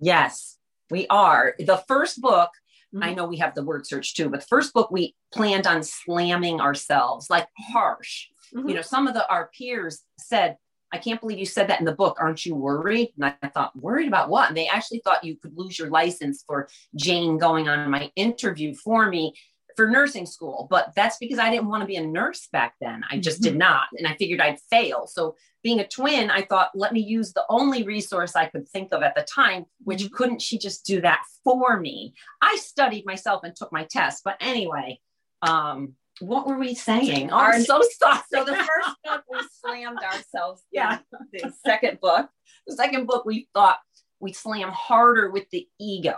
Yes, 0.00 0.56
we 0.90 1.06
are. 1.08 1.54
The 1.58 1.82
first 1.86 2.20
book, 2.20 2.50
mm-hmm. 2.94 3.04
I 3.04 3.14
know 3.14 3.26
we 3.26 3.36
have 3.36 3.54
the 3.54 3.62
word 3.62 3.86
search 3.86 4.14
too, 4.14 4.30
but 4.30 4.40
the 4.40 4.46
first 4.46 4.72
book 4.72 4.90
we 4.90 5.14
planned 5.32 5.66
on 5.66 5.82
slamming 5.82 6.60
ourselves 6.60 7.28
like 7.28 7.46
harsh. 7.58 8.28
Mm-hmm. 8.54 8.68
You 8.68 8.74
know, 8.76 8.82
some 8.82 9.06
of 9.06 9.14
the 9.14 9.28
our 9.28 9.50
peers 9.56 10.02
said, 10.18 10.56
I 10.92 10.98
can't 10.98 11.20
believe 11.20 11.38
you 11.38 11.46
said 11.46 11.68
that 11.68 11.80
in 11.80 11.86
the 11.86 11.94
book. 11.94 12.18
Aren't 12.20 12.44
you 12.44 12.54
worried? 12.54 13.12
And 13.16 13.34
I 13.42 13.48
thought, 13.48 13.76
worried 13.76 14.08
about 14.08 14.28
what? 14.28 14.48
And 14.48 14.56
they 14.56 14.66
actually 14.66 15.00
thought 15.04 15.24
you 15.24 15.36
could 15.36 15.56
lose 15.56 15.78
your 15.78 15.88
license 15.88 16.42
for 16.46 16.68
Jane 16.96 17.38
going 17.38 17.68
on 17.68 17.90
my 17.90 18.10
interview 18.16 18.74
for 18.74 19.08
me 19.08 19.34
for 19.76 19.88
nursing 19.88 20.26
school. 20.26 20.66
But 20.68 20.92
that's 20.96 21.16
because 21.18 21.38
I 21.38 21.50
didn't 21.50 21.68
want 21.68 21.82
to 21.82 21.86
be 21.86 21.96
a 21.96 22.06
nurse 22.06 22.48
back 22.52 22.74
then. 22.80 23.02
I 23.10 23.18
just 23.18 23.40
mm-hmm. 23.40 23.52
did 23.52 23.58
not. 23.58 23.86
And 23.96 24.06
I 24.06 24.14
figured 24.16 24.40
I'd 24.40 24.60
fail. 24.70 25.06
So 25.06 25.36
being 25.62 25.80
a 25.80 25.86
twin, 25.86 26.30
I 26.30 26.42
thought, 26.42 26.70
let 26.74 26.92
me 26.92 27.00
use 27.00 27.32
the 27.32 27.44
only 27.48 27.82
resource 27.84 28.34
I 28.34 28.46
could 28.46 28.68
think 28.68 28.92
of 28.92 29.02
at 29.02 29.14
the 29.14 29.22
time, 29.22 29.66
which 29.84 30.02
mm-hmm. 30.02 30.14
couldn't 30.14 30.42
she 30.42 30.58
just 30.58 30.84
do 30.84 31.00
that 31.02 31.22
for 31.44 31.78
me? 31.78 32.14
I 32.42 32.56
studied 32.56 33.06
myself 33.06 33.42
and 33.44 33.54
took 33.54 33.72
my 33.72 33.84
test. 33.84 34.22
But 34.24 34.36
anyway, 34.40 35.00
um, 35.42 35.94
what 36.20 36.46
were 36.46 36.58
we 36.58 36.74
saying? 36.74 37.30
Oh, 37.30 37.36
I'm 37.36 37.62
so 37.62 37.82
sorry. 37.98 38.20
So 38.32 38.44
the 38.44 38.54
first 38.54 38.96
book 39.04 39.24
we 39.30 39.38
slammed 39.60 39.98
ourselves. 39.98 40.62
Yeah. 40.70 40.98
The 41.32 41.52
second 41.64 42.00
book. 42.00 42.28
The 42.66 42.76
second 42.76 43.06
book 43.06 43.24
we 43.24 43.48
thought 43.54 43.78
we 44.20 44.32
slam 44.32 44.70
harder 44.70 45.30
with 45.30 45.48
the 45.50 45.66
ego 45.80 46.16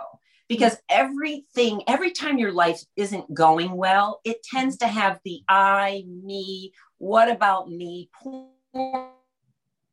because 0.49 0.77
everything 0.89 1.81
every 1.87 2.11
time 2.11 2.37
your 2.37 2.51
life 2.51 2.81
isn't 2.95 3.33
going 3.33 3.71
well 3.71 4.19
it 4.25 4.43
tends 4.43 4.77
to 4.77 4.87
have 4.87 5.19
the 5.23 5.41
i 5.47 6.03
me 6.05 6.73
what 6.97 7.31
about 7.31 7.71
me 7.71 8.09
poor 8.21 9.09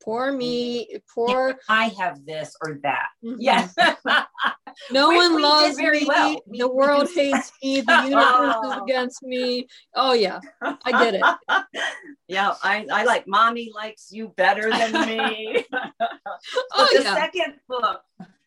poor 0.02 0.32
me, 0.32 0.88
poor. 1.12 1.58
I 1.68 1.88
have 1.98 2.24
this 2.24 2.56
or 2.62 2.78
that. 2.82 3.08
Mm-hmm. 3.24 3.40
Yes. 3.40 3.74
no 4.90 5.10
one 5.10 5.40
loves 5.40 5.76
me. 5.76 6.04
Well. 6.06 6.42
The 6.46 6.68
world 6.68 7.08
hates 7.14 7.52
me. 7.62 7.80
The 7.82 8.02
universe 8.04 8.56
is 8.64 8.82
against 8.82 9.22
me. 9.22 9.68
Oh 9.94 10.12
yeah, 10.12 10.40
I 10.62 10.90
get 10.90 11.14
it. 11.14 11.22
yeah, 12.28 12.54
I, 12.62 12.86
I 12.92 13.04
like 13.04 13.26
mommy 13.26 13.70
likes 13.74 14.10
you 14.10 14.28
better 14.36 14.70
than 14.70 14.92
me. 15.06 15.64
oh 16.74 16.88
the 16.96 17.02
yeah. 17.02 17.14
second 17.14 17.54
book, 17.68 18.02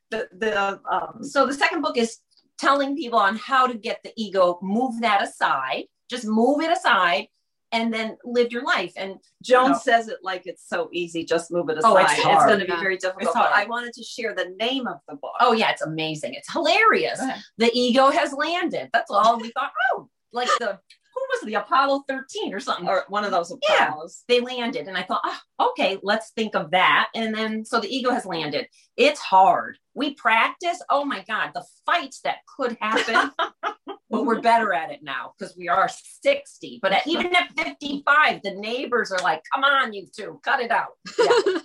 the 0.09 0.27
the 0.37 0.79
um, 0.89 1.23
so 1.23 1.45
the 1.45 1.53
second 1.53 1.81
book 1.81 1.97
is 1.97 2.19
telling 2.57 2.95
people 2.95 3.19
on 3.19 3.35
how 3.37 3.67
to 3.67 3.77
get 3.77 3.99
the 4.03 4.11
ego, 4.15 4.59
move 4.61 5.01
that 5.01 5.21
aside, 5.21 5.85
just 6.09 6.25
move 6.25 6.61
it 6.61 6.71
aside 6.71 7.27
and 7.73 7.93
then 7.93 8.17
live 8.23 8.51
your 8.51 8.63
life. 8.63 8.93
And 8.95 9.17
Joan 9.41 9.71
no. 9.71 9.77
says 9.77 10.07
it 10.07 10.19
like 10.23 10.43
it's 10.45 10.67
so 10.67 10.89
easy, 10.93 11.25
just 11.25 11.51
move 11.51 11.69
it 11.69 11.79
aside. 11.79 11.89
Oh, 11.89 11.97
it's, 11.97 12.13
it's 12.13 12.45
going 12.45 12.59
to 12.59 12.65
be 12.65 12.79
very 12.79 12.97
difficult. 12.97 13.33
But 13.33 13.51
I 13.51 13.65
wanted 13.65 13.93
to 13.93 14.03
share 14.03 14.33
the 14.33 14.55
name 14.59 14.87
of 14.87 14.97
the 15.09 15.15
book. 15.15 15.33
Oh, 15.41 15.53
yeah, 15.53 15.71
it's 15.71 15.81
amazing. 15.81 16.35
It's 16.35 16.51
hilarious. 16.51 17.19
The 17.57 17.71
ego 17.73 18.09
has 18.11 18.31
landed. 18.31 18.89
That's 18.93 19.11
all 19.11 19.39
we 19.39 19.51
thought. 19.51 19.71
Oh, 19.91 20.07
like 20.31 20.49
the 20.59 20.79
who 21.13 21.21
was 21.29 21.41
the 21.45 21.53
Apollo 21.55 22.05
13 22.07 22.53
or 22.53 22.59
something? 22.59 22.87
Or 22.87 23.05
one 23.07 23.23
of 23.23 23.31
those 23.31 23.51
Apollos. 23.51 24.23
Yeah, 24.27 24.35
they 24.35 24.41
landed. 24.41 24.87
And 24.87 24.97
I 24.97 25.03
thought, 25.03 25.21
oh, 25.23 25.69
okay, 25.71 25.99
let's 26.01 26.31
think 26.31 26.55
of 26.55 26.71
that. 26.71 27.09
And 27.13 27.33
then 27.33 27.65
so 27.65 27.79
the 27.79 27.95
ego 27.95 28.09
has 28.11 28.25
landed. 28.25 28.67
It's 28.97 29.19
hard. 29.19 29.77
We 29.93 30.15
practice. 30.15 30.81
Oh 30.89 31.05
my 31.05 31.23
God, 31.27 31.51
the 31.53 31.63
fights 31.85 32.21
that 32.21 32.37
could 32.57 32.77
happen. 32.81 33.31
but 34.13 34.27
we're 34.27 34.35
mm-hmm. 34.35 34.43
better 34.43 34.73
at 34.73 34.91
it 34.91 35.01
now 35.01 35.33
because 35.35 35.57
we 35.57 35.67
are 35.67 35.89
60. 35.89 36.79
But 36.83 36.91
at, 36.91 37.07
even 37.07 37.35
at 37.35 37.49
55, 37.57 38.43
the 38.43 38.53
neighbors 38.53 39.11
are 39.11 39.17
like, 39.23 39.41
come 39.51 39.63
on, 39.63 39.91
you 39.91 40.05
two, 40.15 40.39
cut 40.43 40.59
it 40.59 40.69
out. 40.69 40.89
Yeah. 41.17 41.59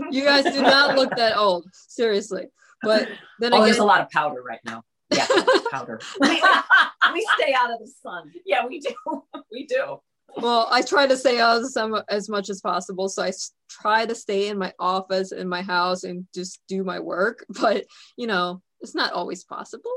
you 0.10 0.22
guys 0.22 0.44
do 0.44 0.60
not 0.60 0.96
look 0.96 1.16
that 1.16 1.38
old, 1.38 1.64
seriously. 1.72 2.44
But 2.82 3.08
then 3.40 3.54
oh, 3.54 3.56
again, 3.56 3.64
there's 3.64 3.78
a 3.78 3.84
lot 3.84 4.02
of 4.02 4.10
powder 4.10 4.42
right 4.42 4.60
now. 4.66 4.82
Yeah, 5.10 5.26
powder. 5.70 5.98
we, 6.20 6.28
we 6.28 7.28
stay 7.38 7.54
out 7.58 7.72
of 7.72 7.78
the 7.78 7.90
sun. 8.02 8.30
Yeah, 8.44 8.66
we 8.66 8.78
do. 8.78 8.92
We 9.50 9.66
do. 9.66 10.00
Well, 10.36 10.68
I 10.70 10.82
try 10.82 11.06
to 11.06 11.16
stay 11.16 11.40
out 11.40 11.56
of 11.56 11.62
the 11.62 11.70
sun 11.70 11.94
as 12.08 12.28
much 12.28 12.50
as 12.50 12.60
possible. 12.60 13.08
So 13.08 13.22
I 13.22 13.32
try 13.70 14.04
to 14.06 14.14
stay 14.14 14.48
in 14.48 14.58
my 14.58 14.72
office, 14.78 15.32
in 15.32 15.48
my 15.48 15.62
house, 15.62 16.04
and 16.04 16.26
just 16.34 16.60
do 16.68 16.84
my 16.84 17.00
work. 17.00 17.44
But, 17.48 17.84
you 18.16 18.26
know, 18.26 18.62
it's 18.80 18.94
not 18.94 19.12
always 19.12 19.44
possible. 19.44 19.92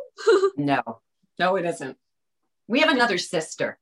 no, 0.58 0.82
no, 1.40 1.56
it 1.56 1.66
isn't. 1.66 1.98
We 2.68 2.80
have 2.80 2.90
another 2.90 3.18
sister. 3.18 3.78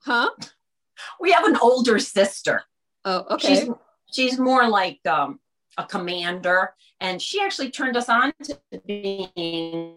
Huh? 0.00 0.30
we 1.20 1.32
have 1.32 1.44
an 1.44 1.56
older 1.56 1.98
sister. 1.98 2.62
Oh, 3.04 3.24
okay. 3.30 3.54
She's 3.54 3.70
she's 4.12 4.38
more 4.38 4.68
like 4.68 5.04
um, 5.06 5.40
a 5.76 5.84
commander, 5.84 6.74
and 7.00 7.20
she 7.20 7.40
actually 7.40 7.70
turned 7.70 7.96
us 7.96 8.08
on 8.08 8.32
to 8.44 8.58
being 8.86 9.96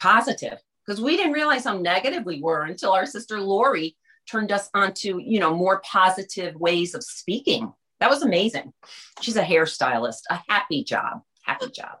positive 0.00 0.58
because 0.86 1.00
we 1.00 1.16
didn't 1.16 1.32
realize 1.32 1.64
how 1.64 1.76
negative 1.76 2.24
we 2.24 2.40
were 2.40 2.64
until 2.64 2.92
our 2.92 3.06
sister 3.06 3.40
Lori 3.40 3.96
turned 4.28 4.52
us 4.52 4.68
onto 4.74 5.18
you 5.18 5.40
know 5.40 5.54
more 5.54 5.80
positive 5.80 6.54
ways 6.56 6.94
of 6.94 7.02
speaking. 7.02 7.72
That 8.00 8.10
was 8.10 8.22
amazing. 8.22 8.72
She's 9.20 9.36
a 9.36 9.42
hairstylist, 9.42 10.20
a 10.30 10.40
happy 10.48 10.84
job, 10.84 11.22
happy 11.42 11.70
job. 11.70 11.98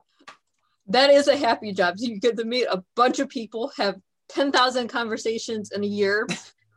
that 0.88 1.10
is 1.10 1.26
a 1.26 1.36
happy 1.36 1.72
job. 1.72 1.94
You 1.98 2.20
get 2.20 2.36
to 2.36 2.44
meet 2.44 2.66
a 2.70 2.84
bunch 2.94 3.18
of 3.18 3.30
people, 3.30 3.72
have 3.78 3.96
10,000 4.28 4.88
conversations 4.88 5.70
in 5.72 5.82
a 5.84 5.86
year, 5.86 6.26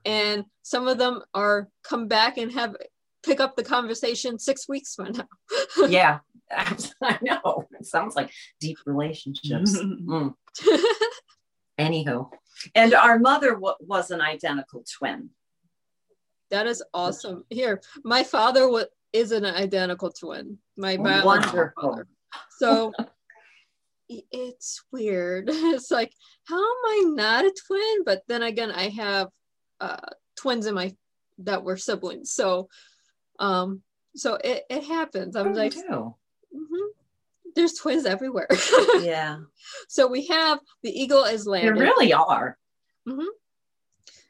and 0.05 0.45
some 0.63 0.87
of 0.87 0.97
them 0.97 1.21
are 1.33 1.67
come 1.83 2.07
back 2.07 2.37
and 2.37 2.51
have 2.51 2.75
pick 3.23 3.39
up 3.39 3.55
the 3.55 3.63
conversation 3.63 4.39
six 4.39 4.67
weeks 4.69 4.95
from 4.95 5.11
now. 5.11 5.27
yeah, 5.89 6.19
I 6.51 7.17
know. 7.21 7.65
It 7.79 7.85
sounds 7.85 8.15
like 8.15 8.31
deep 8.59 8.77
relationships. 8.85 9.77
Mm. 10.09 10.33
Anywho, 11.79 12.29
And 12.75 12.93
our 12.93 13.19
mother 13.19 13.51
w- 13.53 13.75
was 13.79 14.11
an 14.11 14.19
identical 14.21 14.83
twin. 14.97 15.29
that 16.49 16.67
is 16.67 16.83
awesome. 16.93 17.45
Here, 17.49 17.81
my 18.03 18.23
father 18.23 18.69
wa- 18.69 18.83
is 19.13 19.31
an 19.31 19.45
identical 19.45 20.11
twin. 20.11 20.57
My 20.75 20.97
biological 20.97 21.57
Wonderful. 21.57 21.81
father. 21.91 22.07
So 22.57 22.91
it's 24.09 24.83
weird. 24.91 25.49
It's 25.53 25.91
like, 25.91 26.11
how 26.45 26.57
am 26.57 26.85
I 26.85 27.03
not 27.15 27.45
a 27.45 27.53
twin? 27.67 28.03
But 28.05 28.23
then 28.27 28.43
again, 28.43 28.71
I 28.71 28.89
have 28.89 29.27
uh, 29.79 29.97
twins 30.35 30.65
in 30.65 30.75
my 30.75 30.95
that 31.39 31.63
were 31.63 31.77
siblings. 31.77 32.31
So, 32.31 32.69
um, 33.39 33.81
so 34.15 34.35
it, 34.43 34.63
it 34.69 34.83
happens. 34.83 35.35
I'm 35.35 35.53
like, 35.53 35.73
mhm. 35.73 36.87
there's 37.55 37.73
twins 37.73 38.05
everywhere. 38.05 38.47
Yeah. 39.01 39.37
so 39.87 40.07
we 40.07 40.25
have 40.27 40.59
the 40.83 40.89
eagle 40.91 41.23
is 41.23 41.45
There 41.45 41.73
really 41.73 42.11
are. 42.13 42.57
Mm-hmm. 43.07 43.29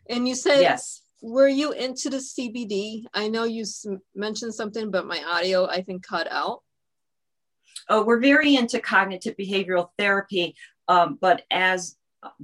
and 0.09 0.27
you 0.27 0.35
said, 0.35 0.61
yes. 0.61 1.01
were 1.21 1.47
you 1.47 1.71
into 1.71 2.09
the 2.09 2.17
CBT? 2.17 3.05
I 3.13 3.27
know 3.27 3.43
you 3.45 3.63
s- 3.63 3.85
mentioned 4.15 4.53
something, 4.53 4.91
but 4.91 5.07
my 5.07 5.21
audio 5.23 5.65
I 5.67 5.81
think 5.81 6.05
cut 6.05 6.31
out. 6.31 6.61
Oh, 7.87 8.03
we're 8.03 8.19
very 8.19 8.55
into 8.55 8.79
cognitive 8.79 9.35
behavioral 9.37 9.89
therapy, 9.97 10.55
um, 10.87 11.17
but 11.21 11.43
as 11.51 11.95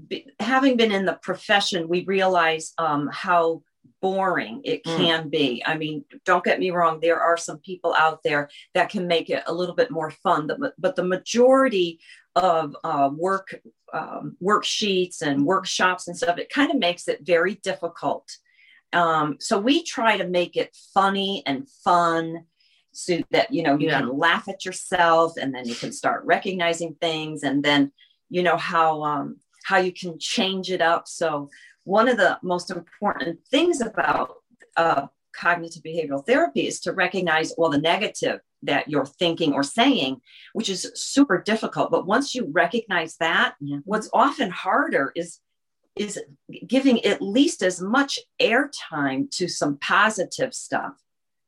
be, 0.08 0.28
having 0.40 0.78
been 0.78 0.92
in 0.92 1.06
the 1.06 1.20
profession, 1.22 1.90
we 1.90 2.06
realize 2.06 2.74
um, 2.78 3.10
how 3.12 3.62
boring 4.02 4.62
it 4.64 4.84
Mm. 4.84 4.98
can 4.98 5.30
be. 5.30 5.64
I 5.66 5.78
mean, 5.78 6.06
don't 6.26 6.44
get 6.44 6.60
me 6.60 6.72
wrong, 6.72 7.00
there 7.00 7.20
are 7.20 7.38
some 7.38 7.60
people 7.60 7.94
out 7.96 8.22
there 8.24 8.50
that 8.74 8.90
can 8.90 9.08
make 9.08 9.30
it 9.30 9.44
a 9.48 9.54
little 9.54 9.76
bit 9.76 9.92
more 9.92 10.12
fun, 10.12 10.48
but, 10.48 10.74
but 10.78 10.96
the 10.96 11.04
majority 11.04 12.00
of 12.36 12.76
uh, 12.84 13.10
work 13.16 13.62
um, 13.94 14.36
worksheets 14.44 15.22
and 15.22 15.46
workshops 15.46 16.08
and 16.08 16.18
stuff, 16.18 16.38
it 16.38 16.50
kind 16.50 16.72
of 16.72 16.78
makes 16.78 17.08
it 17.08 17.20
very 17.26 17.56
difficult. 17.56 18.30
Um, 18.94 19.38
so 19.40 19.58
we 19.58 19.84
try 19.84 20.18
to 20.18 20.28
make 20.28 20.58
it 20.58 20.76
funny 20.94 21.44
and 21.46 21.70
fun 21.84 22.46
so 22.96 23.20
that 23.32 23.52
you 23.54 23.62
know 23.62 23.78
you 23.78 23.88
Yeah. 23.88 24.00
can 24.00 24.18
laugh 24.18 24.48
at 24.48 24.66
yourself 24.66 25.34
and 25.38 25.54
then 25.54 25.68
you 25.68 25.76
can 25.76 25.92
start 25.92 26.24
recognizing 26.26 26.96
things 27.02 27.44
and 27.44 27.64
then 27.64 27.92
you 28.30 28.42
know 28.42 28.58
how 28.58 29.04
um, 29.04 29.38
how 29.66 29.78
you 29.78 29.92
can 29.92 30.18
change 30.18 30.72
it 30.72 30.82
up 30.82 31.08
so 31.08 31.50
one 31.84 32.08
of 32.08 32.18
the 32.18 32.40
most 32.42 32.72
important 32.72 33.40
things 33.52 33.82
about 33.82 34.36
uh, 34.78 35.08
cognitive 35.36 35.84
behavioral 35.84 36.26
therapy 36.26 36.68
is 36.68 36.80
to 36.80 36.94
recognize 36.94 37.52
all 37.54 37.70
the 37.70 37.78
negative 37.78 38.40
that 38.64 38.90
you're 38.90 39.06
thinking 39.06 39.54
or 39.54 39.62
saying 39.64 40.20
which 40.54 40.70
is 40.70 40.90
super 40.96 41.42
difficult 41.42 41.92
but 41.92 42.08
once 42.08 42.34
you 42.34 42.48
recognize 42.52 43.18
that 43.18 43.56
Yeah. 43.60 43.80
what's 43.84 44.10
often 44.14 44.50
harder 44.50 45.12
is 45.16 45.40
is 45.96 46.20
giving 46.68 47.04
at 47.06 47.22
least 47.22 47.64
as 47.64 47.82
much 47.82 48.20
airtime 48.42 49.30
to 49.32 49.48
some 49.48 49.78
positive 49.78 50.54
stuff 50.54 50.94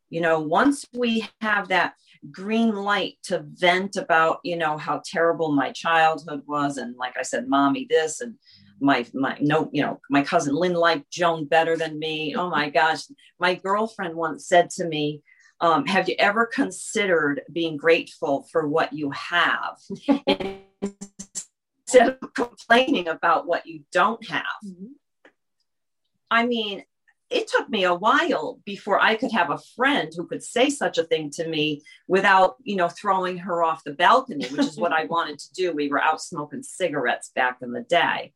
you 0.10 0.22
know 0.22 0.40
once 0.40 0.86
we 0.94 1.28
have 1.42 1.68
that 1.68 1.94
green 2.32 2.74
light 2.74 3.18
to 3.24 3.46
vent 3.54 3.96
about 3.96 4.40
you 4.44 4.56
know 4.56 4.78
how 4.78 5.02
terrible 5.06 5.52
my 5.52 5.72
childhood 5.72 6.42
was 6.48 6.78
and 6.78 6.96
like 6.96 7.18
i 7.18 7.22
said 7.22 7.48
mommy 7.48 7.86
this 7.90 8.22
and 8.22 8.36
my 8.80 9.06
my 9.14 9.38
no 9.42 9.70
you 9.72 9.82
know 9.82 10.00
my 10.10 10.22
cousin 10.22 10.56
lynn 10.56 10.74
liked 10.74 11.10
joan 11.12 11.46
better 11.46 11.76
than 11.76 11.98
me. 11.98 12.36
Oh 12.36 12.50
my 12.50 12.70
gosh. 12.70 13.04
My 13.40 13.56
girlfriend 13.56 14.16
once 14.16 14.48
said 14.48 14.70
to 14.72 14.86
me 14.86 15.22
um, 15.60 15.88
have 15.88 16.08
you 16.08 16.16
ever 16.20 16.46
considered 16.46 17.42
being 17.52 17.78
grateful 17.78 18.48
for 18.52 18.68
what 18.68 18.94
you 18.94 19.10
have? 19.10 19.80
Instead 21.88 22.18
of 22.22 22.34
complaining 22.36 23.08
about 23.08 23.48
what 23.48 23.66
you 23.66 23.82
don't 23.92 24.24
have. 24.30 24.44
I 26.30 26.46
mean, 26.46 26.84
it 27.30 27.48
took 27.48 27.70
me 27.70 27.84
a 27.84 27.94
while 27.94 28.60
before 28.66 29.00
I 29.02 29.16
could 29.16 29.32
have 29.32 29.50
a 29.50 29.60
friend 29.76 30.12
who 30.16 30.26
could 30.26 30.44
say 30.44 30.70
such 30.70 30.98
a 30.98 31.04
thing 31.04 31.30
to 31.32 31.48
me 31.48 31.82
without, 32.08 32.56
you 32.64 32.76
know, 32.78 32.88
throwing 32.88 33.38
her 33.40 33.64
off 33.64 33.84
the 33.84 33.94
balcony, 33.94 34.46
which 34.48 34.66
is 34.66 34.78
what 34.78 34.94
I 34.94 35.06
wanted 35.10 35.40
to 35.40 35.54
do. 35.54 35.72
We 35.74 35.90
were 35.90 36.02
out 36.02 36.22
smoking 36.22 36.64
cigarettes 36.64 37.32
back 37.36 37.58
in 37.62 37.72
the 37.74 37.82
day. 37.82 38.34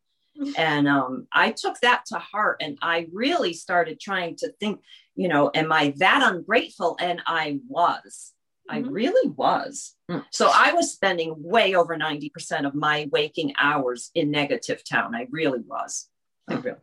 And 0.57 0.87
um, 0.87 1.27
I 1.31 1.51
took 1.51 1.79
that 1.81 2.05
to 2.07 2.17
heart 2.17 2.61
and 2.61 2.77
I 2.81 3.07
really 3.11 3.53
started 3.53 3.99
trying 3.99 4.37
to 4.37 4.51
think, 4.59 4.81
you 5.15 5.27
know, 5.27 5.51
am 5.53 5.71
I 5.71 5.93
that 5.97 6.33
ungrateful? 6.33 6.97
And 6.99 7.21
I 7.27 7.59
was. 7.67 8.33
I 8.69 8.81
Mhm. 8.81 8.87
really 8.91 9.29
was. 9.31 9.95
Mm. 10.09 10.25
So 10.31 10.49
I 10.53 10.71
was 10.73 10.93
spending 10.93 11.33
way 11.37 11.75
over 11.75 11.97
90% 11.97 12.65
of 12.65 12.73
my 12.73 13.09
waking 13.11 13.53
hours 13.57 14.09
in 14.15 14.31
negative 14.31 14.83
town. 14.83 15.13
I 15.13 15.27
really 15.29 15.59
was. 15.59 16.09
I 16.47 16.55
really 16.55 16.79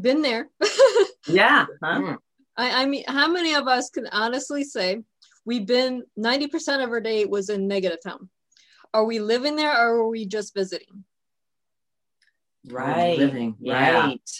Been 0.00 0.22
there. 0.22 0.48
yeah. 1.26 1.66
huh? 1.82 2.16
I, 2.56 2.82
I 2.82 2.86
mean, 2.86 3.04
how 3.06 3.28
many 3.30 3.54
of 3.54 3.68
us 3.68 3.90
can 3.90 4.06
honestly 4.12 4.64
say 4.64 5.02
we've 5.44 5.66
been 5.66 6.04
90% 6.18 6.82
of 6.82 6.90
our 6.90 7.00
day 7.00 7.24
was 7.24 7.50
in 7.50 7.68
negative 7.68 7.98
town? 8.02 8.28
Are 8.94 9.04
we 9.04 9.18
living 9.18 9.56
there 9.56 9.72
or 9.72 9.98
are 9.98 10.08
we 10.08 10.26
just 10.26 10.54
visiting? 10.54 11.04
Right. 12.68 13.18
living, 13.18 13.56
yeah. 13.60 14.00
Right. 14.00 14.30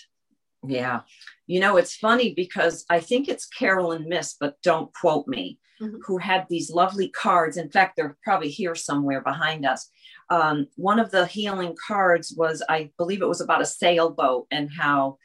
Yeah. 0.66 1.00
You 1.46 1.60
know, 1.60 1.76
it's 1.76 1.94
funny 1.94 2.34
because 2.34 2.84
I 2.90 3.00
think 3.00 3.28
it's 3.28 3.46
Caroline 3.46 4.08
Myss, 4.08 4.34
but 4.38 4.60
don't 4.62 4.92
quote 4.94 5.28
me, 5.28 5.58
Mhm. 5.80 5.98
who 6.06 6.18
had 6.18 6.46
these 6.48 6.70
lovely 6.70 7.08
cards. 7.10 7.56
In 7.56 7.70
fact, 7.70 7.96
they're 7.96 8.16
probably 8.24 8.48
here 8.48 8.74
somewhere 8.74 9.20
behind 9.20 9.66
us. 9.66 9.88
Um, 10.30 10.66
one 10.76 10.98
of 10.98 11.10
the 11.10 11.26
healing 11.26 11.76
cards 11.86 12.34
was, 12.36 12.62
I 12.68 12.90
believe 12.96 13.22
it 13.22 13.28
was 13.28 13.40
about 13.42 13.60
a 13.60 13.66
sailboat 13.66 14.46
and 14.50 14.70
how 14.72 15.18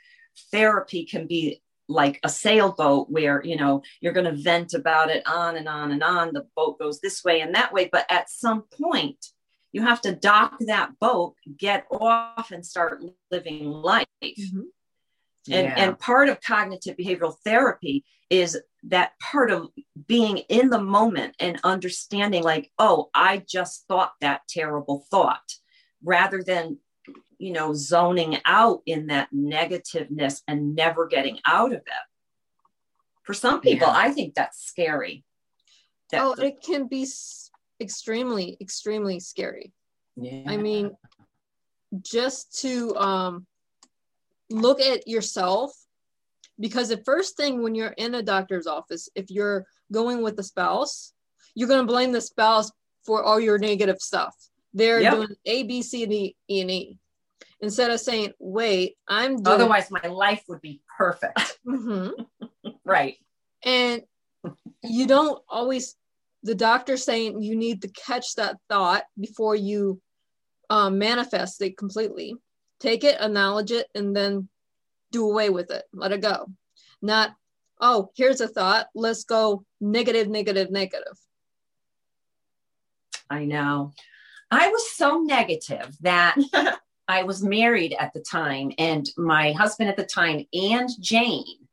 therapy 0.52 1.06
can 1.06 1.28
be 1.28 1.62
like 1.88 2.20
a 2.24 2.30
sailboat 2.30 3.10
where, 3.10 3.44
you 3.44 3.58
know, 3.58 3.82
you're 4.00 4.14
going 4.14 4.26
to 4.26 4.42
vent 4.42 4.74
about 4.74 5.10
it 5.10 5.28
on 5.28 5.58
and 5.58 5.68
on 5.68 5.92
and 5.92 6.04
on. 6.04 6.34
The 6.34 6.48
boat 6.56 6.80
goes 6.80 7.02
this 7.02 7.24
way 7.24 7.42
and 7.42 7.54
that 7.56 7.74
way. 7.74 7.90
But 7.92 8.06
at 8.10 8.30
some 8.30 8.64
point, 8.82 9.26
you 9.74 9.82
have 9.84 10.02
to 10.02 10.16
dock 10.16 10.56
that 10.62 10.92
boat, 11.00 11.36
get 11.58 11.86
off, 11.92 12.52
and 12.52 12.66
start 12.66 13.04
living 13.30 13.66
life. 13.66 14.08
Mm-hmm. 14.24 14.62
And, 15.52 15.68
Yeah. 15.68 15.74
and 15.78 16.00
part 16.00 16.30
of 16.30 16.40
cognitive 16.42 16.96
behavioral 16.98 17.36
therapy 17.44 18.06
is 18.30 18.60
that 18.84 19.12
part 19.20 19.52
of 19.52 19.70
being 20.08 20.38
in 20.38 20.70
the 20.70 20.82
moment 20.82 21.36
and 21.40 21.60
understanding, 21.64 22.44
like, 22.44 22.72
oh, 22.80 23.10
I 23.14 23.44
just 23.48 23.86
thought 23.88 24.14
that 24.22 24.42
terrible 24.48 25.06
thought, 25.12 25.56
rather 26.04 26.42
than, 26.44 26.78
you 27.42 27.52
know, 27.52 27.74
zoning 27.74 28.38
out 28.46 28.84
in 28.86 29.08
that 29.08 29.28
negativeness 29.34 30.44
and 30.48 30.76
never 30.76 31.08
getting 31.08 31.40
out 31.46 31.72
of 31.72 31.80
it. 31.80 32.06
For 33.24 33.34
some 33.34 33.62
people, 33.62 33.88
Yeah. 33.88 33.96
I 33.98 34.12
think 34.12 34.36
that's 34.36 34.60
scary. 34.64 35.24
That- 36.12 36.22
Oh, 36.22 36.34
it 36.34 36.62
can 36.62 36.88
be 36.88 37.08
extremely, 37.80 38.58
extremely 38.62 39.20
scary. 39.20 39.74
yeah. 40.16 40.44
I 40.46 40.58
mean, 40.58 40.96
just 42.04 42.60
to 42.62 42.96
um, 42.98 43.48
look 44.52 44.80
at 44.80 45.08
yourself, 45.08 45.72
because 46.60 46.90
the 46.90 47.04
first 47.04 47.38
thing 47.38 47.64
when 47.64 47.74
you're 47.74 47.96
in 47.98 48.14
a 48.14 48.22
doctor's 48.22 48.68
office, 48.68 49.10
if 49.16 49.32
you're 49.32 49.66
going 49.92 50.22
with 50.22 50.38
a 50.40 50.44
spouse, 50.44 51.14
you're 51.56 51.68
going 51.68 51.86
to 51.88 51.92
blame 51.92 52.12
the 52.12 52.22
spouse 52.22 52.72
for 53.04 53.24
all 53.24 53.40
your 53.40 53.58
negative 53.58 54.00
stuff. 54.00 54.36
They're 54.76 55.02
Yep. 55.02 55.14
doing 55.14 55.36
A, 55.46 55.64
B, 55.64 55.82
C, 55.82 56.06
D, 56.06 56.36
E, 56.48 56.62
and 56.62 56.70
E. 56.70 57.00
Instead 57.62 57.92
of 57.92 58.00
saying, 58.00 58.34
wait, 58.40 58.98
I'm 59.08 59.42
doing. 59.42 59.62
Otherwise, 59.62 59.92
my 59.92 60.08
life 60.10 60.44
would 60.48 60.62
be 60.62 60.82
perfect. 60.98 61.60
Mhm. 61.68 62.12
right. 62.84 63.18
And 63.64 64.02
you 64.84 65.06
don't 65.06 65.42
always, 65.48 65.96
the 66.42 66.56
doctor 66.56 66.98
saying 66.98 67.42
you 67.42 67.56
need 67.56 67.84
to 67.84 67.88
catch 67.90 68.34
that 68.36 68.58
thought 68.68 69.04
before 69.20 69.56
you 69.56 70.02
um, 70.72 70.98
manifest 70.98 71.62
it 71.62 71.78
completely. 71.78 72.36
Take 72.80 73.04
it, 73.04 73.22
acknowledge 73.22 73.72
it, 73.72 73.88
and 73.94 74.16
then 74.16 74.50
do 75.12 75.30
away 75.30 75.52
with 75.52 75.70
it. 75.70 75.84
Let 75.94 76.12
it 76.14 76.22
go. 76.22 76.48
Not, 77.02 77.36
oh, 77.80 78.10
here's 78.16 78.42
a 78.42 78.48
thought. 78.48 78.88
Let's 78.96 79.24
go 79.24 79.64
negative, 79.80 80.30
negative, 80.30 80.72
negative. 80.72 81.20
I 83.30 83.46
know. 83.46 83.94
I 84.50 84.70
was 84.70 84.92
so 84.92 85.20
negative 85.20 85.96
that 86.02 86.36
I 87.12 87.24
was 87.24 87.44
married 87.44 87.94
at 88.00 88.14
the 88.14 88.22
time, 88.22 88.72
and 88.78 89.10
my 89.18 89.52
husband 89.52 89.90
at 89.90 89.98
the 89.98 90.06
time 90.06 90.46
and 90.54 90.90
Jane 91.02 91.68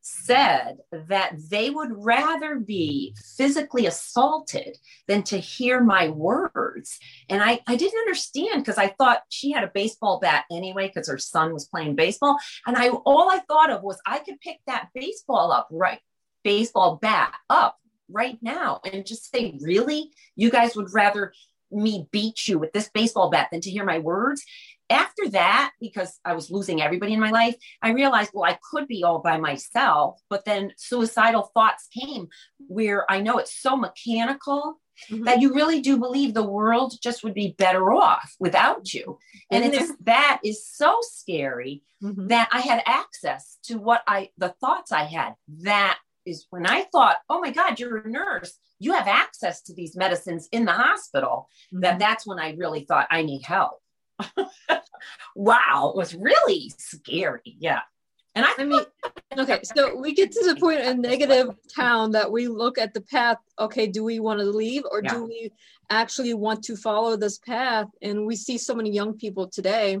said 0.00 0.78
that 0.90 1.36
they 1.48 1.70
would 1.70 1.92
rather 2.04 2.56
be 2.56 3.14
physically 3.36 3.86
assaulted 3.86 4.76
than 5.06 5.22
to 5.22 5.38
hear 5.38 5.80
my 5.80 6.08
words. 6.08 6.98
And 7.28 7.40
I, 7.40 7.60
I 7.68 7.76
didn't 7.76 8.00
understand 8.00 8.64
because 8.64 8.78
I 8.78 8.88
thought 8.88 9.22
she 9.28 9.52
had 9.52 9.62
a 9.62 9.70
baseball 9.72 10.18
bat 10.18 10.46
anyway 10.50 10.88
because 10.88 11.08
her 11.08 11.18
son 11.18 11.52
was 11.52 11.68
playing 11.68 11.94
baseball. 11.94 12.36
And 12.66 12.76
I 12.76 12.88
all 12.88 13.30
I 13.30 13.38
thought 13.46 13.70
of 13.70 13.84
was 13.84 14.00
I 14.04 14.18
could 14.18 14.40
pick 14.40 14.58
that 14.66 14.88
baseball 14.92 15.52
up 15.52 15.68
right, 15.70 16.00
baseball 16.42 16.98
bat 17.00 17.32
up 17.48 17.78
right 18.08 18.38
now 18.42 18.80
and 18.84 19.06
just 19.06 19.30
say, 19.30 19.56
really? 19.60 20.10
You 20.34 20.50
guys 20.50 20.74
would 20.74 20.92
rather 20.92 21.32
me 21.72 22.06
beat 22.10 22.46
you 22.46 22.58
with 22.58 22.72
this 22.72 22.90
baseball 22.92 23.30
bat 23.30 23.48
than 23.50 23.60
to 23.62 23.70
hear 23.70 23.84
my 23.84 23.98
words 23.98 24.44
after 24.92 25.28
that, 25.30 25.72
because 25.80 26.20
I 26.24 26.34
was 26.34 26.50
losing 26.50 26.82
everybody 26.82 27.14
in 27.14 27.20
my 27.20 27.30
life, 27.30 27.56
I 27.82 27.90
realized, 27.90 28.30
well, 28.32 28.50
I 28.50 28.58
could 28.70 28.86
be 28.86 29.02
all 29.02 29.20
by 29.20 29.38
myself. 29.38 30.20
But 30.30 30.44
then 30.44 30.72
suicidal 30.76 31.50
thoughts 31.54 31.88
came 31.88 32.28
where 32.68 33.10
I 33.10 33.20
know 33.20 33.38
it's 33.38 33.56
so 33.60 33.76
mechanical 33.76 34.80
mm-hmm. 35.10 35.24
that 35.24 35.40
you 35.40 35.54
really 35.54 35.80
do 35.80 35.98
believe 35.98 36.34
the 36.34 36.42
world 36.42 36.94
just 37.02 37.24
would 37.24 37.34
be 37.34 37.54
better 37.58 37.92
off 37.92 38.34
without 38.38 38.92
you. 38.92 39.18
And 39.50 39.64
it's 39.64 39.92
that 40.04 40.40
is 40.44 40.66
so 40.66 40.98
scary 41.02 41.82
mm-hmm. 42.02 42.28
that 42.28 42.48
I 42.52 42.60
had 42.60 42.82
access 42.86 43.58
to 43.64 43.78
what 43.78 44.02
I, 44.06 44.30
the 44.38 44.54
thoughts 44.60 44.92
I 44.92 45.04
had. 45.04 45.34
That 45.62 45.98
is 46.24 46.46
when 46.50 46.66
I 46.66 46.82
thought, 46.92 47.16
oh 47.28 47.40
my 47.40 47.50
God, 47.50 47.80
you're 47.80 47.98
a 47.98 48.08
nurse. 48.08 48.56
You 48.78 48.92
have 48.92 49.08
access 49.08 49.62
to 49.62 49.74
these 49.74 49.96
medicines 49.96 50.48
in 50.52 50.64
the 50.64 50.72
hospital. 50.72 51.48
Mm-hmm. 51.72 51.80
That 51.80 51.98
that's 51.98 52.26
when 52.26 52.38
I 52.38 52.54
really 52.54 52.84
thought 52.84 53.08
I 53.10 53.22
need 53.22 53.42
help. 53.42 53.78
Wow, 55.36 55.92
it 55.94 55.96
was 55.96 56.14
really 56.14 56.72
scary. 56.78 57.56
Yeah. 57.58 57.80
And 58.34 58.46
I, 58.46 58.52
I 58.58 58.64
mean, 58.64 58.82
okay, 59.36 59.60
so 59.62 59.94
we 59.94 60.14
get 60.14 60.32
to 60.32 60.44
the 60.46 60.58
point 60.58 60.80
in 60.80 61.02
negative 61.02 61.50
town 61.74 62.12
that 62.12 62.32
we 62.32 62.48
look 62.48 62.78
at 62.78 62.94
the 62.94 63.02
path. 63.02 63.36
Okay, 63.58 63.86
do 63.86 64.02
we 64.04 64.20
want 64.20 64.40
to 64.40 64.46
leave 64.46 64.84
or 64.90 65.02
yeah. 65.04 65.12
do 65.12 65.24
we 65.24 65.52
actually 65.90 66.32
want 66.32 66.64
to 66.64 66.76
follow 66.76 67.16
this 67.16 67.38
path? 67.38 67.88
And 68.00 68.26
we 68.26 68.36
see 68.36 68.56
so 68.56 68.74
many 68.74 68.90
young 68.90 69.18
people 69.18 69.48
today. 69.48 69.98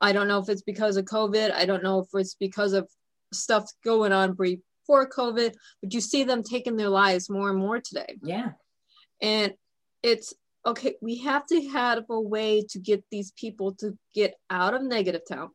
I 0.00 0.12
don't 0.12 0.26
know 0.26 0.40
if 0.40 0.48
it's 0.48 0.62
because 0.62 0.96
of 0.96 1.04
COVID. 1.04 1.52
I 1.52 1.64
don't 1.64 1.84
know 1.84 2.00
if 2.00 2.08
it's 2.14 2.34
because 2.34 2.72
of 2.72 2.88
stuff 3.32 3.70
going 3.84 4.12
on 4.12 4.32
before 4.32 5.08
COVID, 5.08 5.54
but 5.80 5.94
you 5.94 6.00
see 6.00 6.24
them 6.24 6.42
taking 6.42 6.76
their 6.76 6.88
lives 6.88 7.30
more 7.30 7.50
and 7.50 7.58
more 7.58 7.80
today. 7.80 8.16
Yeah. 8.20 8.52
And 9.22 9.54
it's 10.02 10.34
okay, 10.66 10.94
we 11.00 11.18
have 11.18 11.46
to 11.46 11.68
have 11.68 12.04
a 12.10 12.20
way 12.20 12.64
to 12.70 12.78
get 12.78 13.04
these 13.10 13.32
people 13.32 13.74
to 13.76 13.96
get 14.14 14.34
out 14.50 14.74
of 14.74 14.82
negative 14.82 15.22
town 15.28 15.50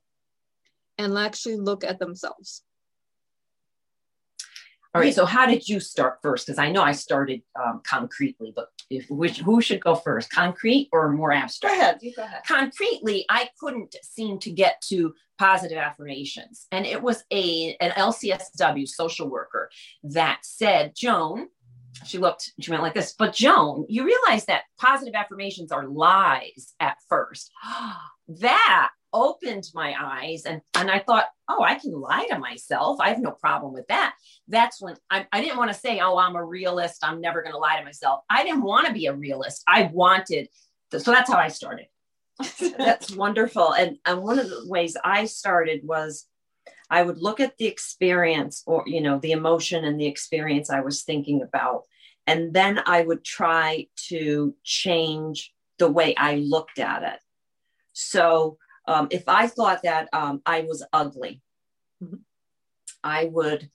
and 0.97 1.17
actually 1.17 1.55
look 1.55 1.83
at 1.83 1.99
themselves. 1.99 2.63
All 4.95 5.01
right. 5.01 5.13
So, 5.13 5.25
how 5.25 5.45
did 5.45 5.69
you 5.69 5.79
start 5.79 6.17
first? 6.23 6.47
Because 6.47 6.57
I 6.57 6.71
know 6.71 6.81
I 6.81 6.93
started 6.93 7.43
um, 7.63 7.81
concretely, 7.85 8.51
but 8.55 8.69
if 8.89 9.07
which 9.09 9.39
who 9.39 9.61
should 9.61 9.81
go 9.81 9.93
first, 9.93 10.31
concrete 10.31 10.89
or 10.91 11.11
more 11.11 11.31
abstract? 11.31 11.75
Go 11.75 11.79
ahead. 11.79 11.97
You 12.01 12.13
go 12.15 12.23
ahead. 12.23 12.41
Concretely, 12.47 13.23
I 13.29 13.49
couldn't 13.59 13.95
seem 14.01 14.39
to 14.39 14.51
get 14.51 14.81
to 14.89 15.13
positive 15.37 15.77
affirmations, 15.77 16.65
and 16.71 16.87
it 16.87 17.03
was 17.03 17.23
a 17.31 17.77
an 17.79 17.91
LCSW 17.91 18.87
social 18.87 19.29
worker 19.29 19.69
that 20.01 20.39
said, 20.41 20.93
"Joan, 20.95 21.49
she 22.05 22.17
looked, 22.17 22.51
she 22.59 22.71
went 22.71 22.83
like 22.83 22.93
this. 22.93 23.13
But 23.17 23.33
Joan, 23.33 23.85
you 23.89 24.05
realize 24.05 24.45
that 24.45 24.63
positive 24.77 25.15
affirmations 25.15 25.71
are 25.71 25.87
lies 25.87 26.73
at 26.79 26.97
first. 27.07 27.51
that 28.39 28.91
opened 29.11 29.65
my 29.73 29.95
eyes 29.99 30.45
and, 30.45 30.61
and 30.75 30.89
I 30.91 30.99
thought, 30.99 31.25
oh, 31.47 31.63
I 31.63 31.75
can 31.75 31.91
lie 31.91 32.27
to 32.29 32.37
myself. 32.37 32.99
I 32.99 33.09
have 33.09 33.19
no 33.19 33.31
problem 33.31 33.73
with 33.73 33.87
that. 33.87 34.13
That's 34.47 34.81
when 34.81 34.95
I, 35.09 35.25
I 35.31 35.41
didn't 35.41 35.57
want 35.57 35.71
to 35.71 35.79
say, 35.79 35.99
oh, 35.99 36.17
I'm 36.17 36.35
a 36.35 36.43
realist. 36.43 37.03
I'm 37.03 37.21
never 37.21 37.41
going 37.41 37.53
to 37.53 37.59
lie 37.59 37.77
to 37.79 37.85
myself. 37.85 38.21
I 38.29 38.43
didn't 38.43 38.63
want 38.63 38.87
to 38.87 38.93
be 38.93 39.07
a 39.07 39.13
realist. 39.13 39.63
I 39.67 39.89
wanted, 39.93 40.49
to, 40.91 40.99
so 40.99 41.11
that's 41.11 41.31
how 41.31 41.37
I 41.37 41.47
started. 41.47 41.87
that's 42.77 43.15
wonderful. 43.15 43.73
And, 43.73 43.97
and 44.05 44.21
one 44.21 44.39
of 44.39 44.49
the 44.49 44.63
ways 44.67 44.95
I 45.03 45.25
started 45.25 45.81
was 45.83 46.25
I 46.89 47.03
would 47.03 47.19
look 47.19 47.39
at 47.39 47.57
the 47.57 47.65
experience 47.65 48.63
or, 48.65 48.83
you 48.87 49.01
know, 49.01 49.19
the 49.19 49.31
emotion 49.31 49.85
and 49.85 49.99
the 49.99 50.07
experience 50.07 50.69
I 50.69 50.81
was 50.81 51.03
thinking 51.03 51.41
about. 51.41 51.83
And 52.25 52.53
then 52.53 52.81
I 52.85 53.01
would 53.01 53.23
try 53.23 53.87
to 54.09 54.55
change 54.63 55.53
the 55.77 55.89
way 55.89 56.15
I 56.15 56.35
looked 56.35 56.79
at 56.79 57.03
it. 57.03 57.19
So 57.93 58.57
um, 58.87 59.07
if 59.11 59.27
I 59.27 59.47
thought 59.47 59.83
that 59.83 60.09
um, 60.13 60.41
I 60.45 60.61
was 60.61 60.83
ugly, 60.91 61.41
mm-hmm. 62.03 62.17
I 63.03 63.25
would 63.25 63.69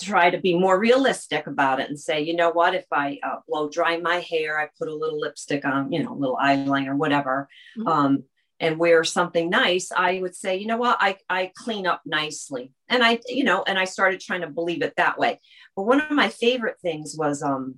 try 0.00 0.30
to 0.30 0.38
be 0.38 0.58
more 0.58 0.78
realistic 0.78 1.46
about 1.46 1.80
it 1.80 1.88
and 1.88 1.98
say, 1.98 2.20
you 2.20 2.34
know 2.34 2.50
what, 2.50 2.74
if 2.74 2.86
I 2.92 3.18
uh, 3.22 3.36
blow 3.48 3.68
dry 3.68 3.96
my 3.96 4.16
hair, 4.16 4.60
I 4.60 4.68
put 4.78 4.88
a 4.88 4.94
little 4.94 5.20
lipstick 5.20 5.64
on, 5.64 5.92
you 5.92 6.02
know, 6.02 6.12
a 6.12 6.18
little 6.18 6.36
eyeliner, 6.36 6.96
whatever. 6.96 7.48
Mm-hmm. 7.78 7.88
Um, 7.88 8.24
and 8.58 8.78
wear 8.78 9.04
something 9.04 9.50
nice, 9.50 9.90
I 9.92 10.20
would 10.20 10.34
say, 10.34 10.56
you 10.56 10.66
know 10.66 10.78
what, 10.78 10.96
I, 11.00 11.16
I 11.28 11.52
clean 11.54 11.86
up 11.86 12.02
nicely. 12.06 12.72
And 12.88 13.04
I, 13.04 13.20
you 13.28 13.44
know, 13.44 13.62
and 13.66 13.78
I 13.78 13.84
started 13.84 14.20
trying 14.20 14.40
to 14.40 14.46
believe 14.46 14.82
it 14.82 14.94
that 14.96 15.18
way. 15.18 15.40
But 15.74 15.82
one 15.82 16.00
of 16.00 16.10
my 16.10 16.28
favorite 16.28 16.80
things 16.80 17.14
was 17.16 17.42
um 17.42 17.76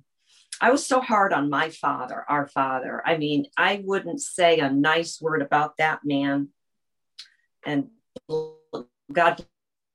I 0.61 0.71
was 0.71 0.85
so 0.85 0.99
hard 0.99 1.31
on 1.31 1.49
my 1.49 1.69
father, 1.69 2.25
our 2.27 2.47
father. 2.47 3.01
I 3.05 3.17
mean, 3.17 3.45
I 3.57 3.81
wouldn't 3.83 4.21
say 4.21 4.59
a 4.59 4.69
nice 4.69 5.21
word 5.21 5.41
about 5.41 5.77
that 5.77 6.01
man. 6.03 6.49
And 7.65 7.89
God 9.11 9.45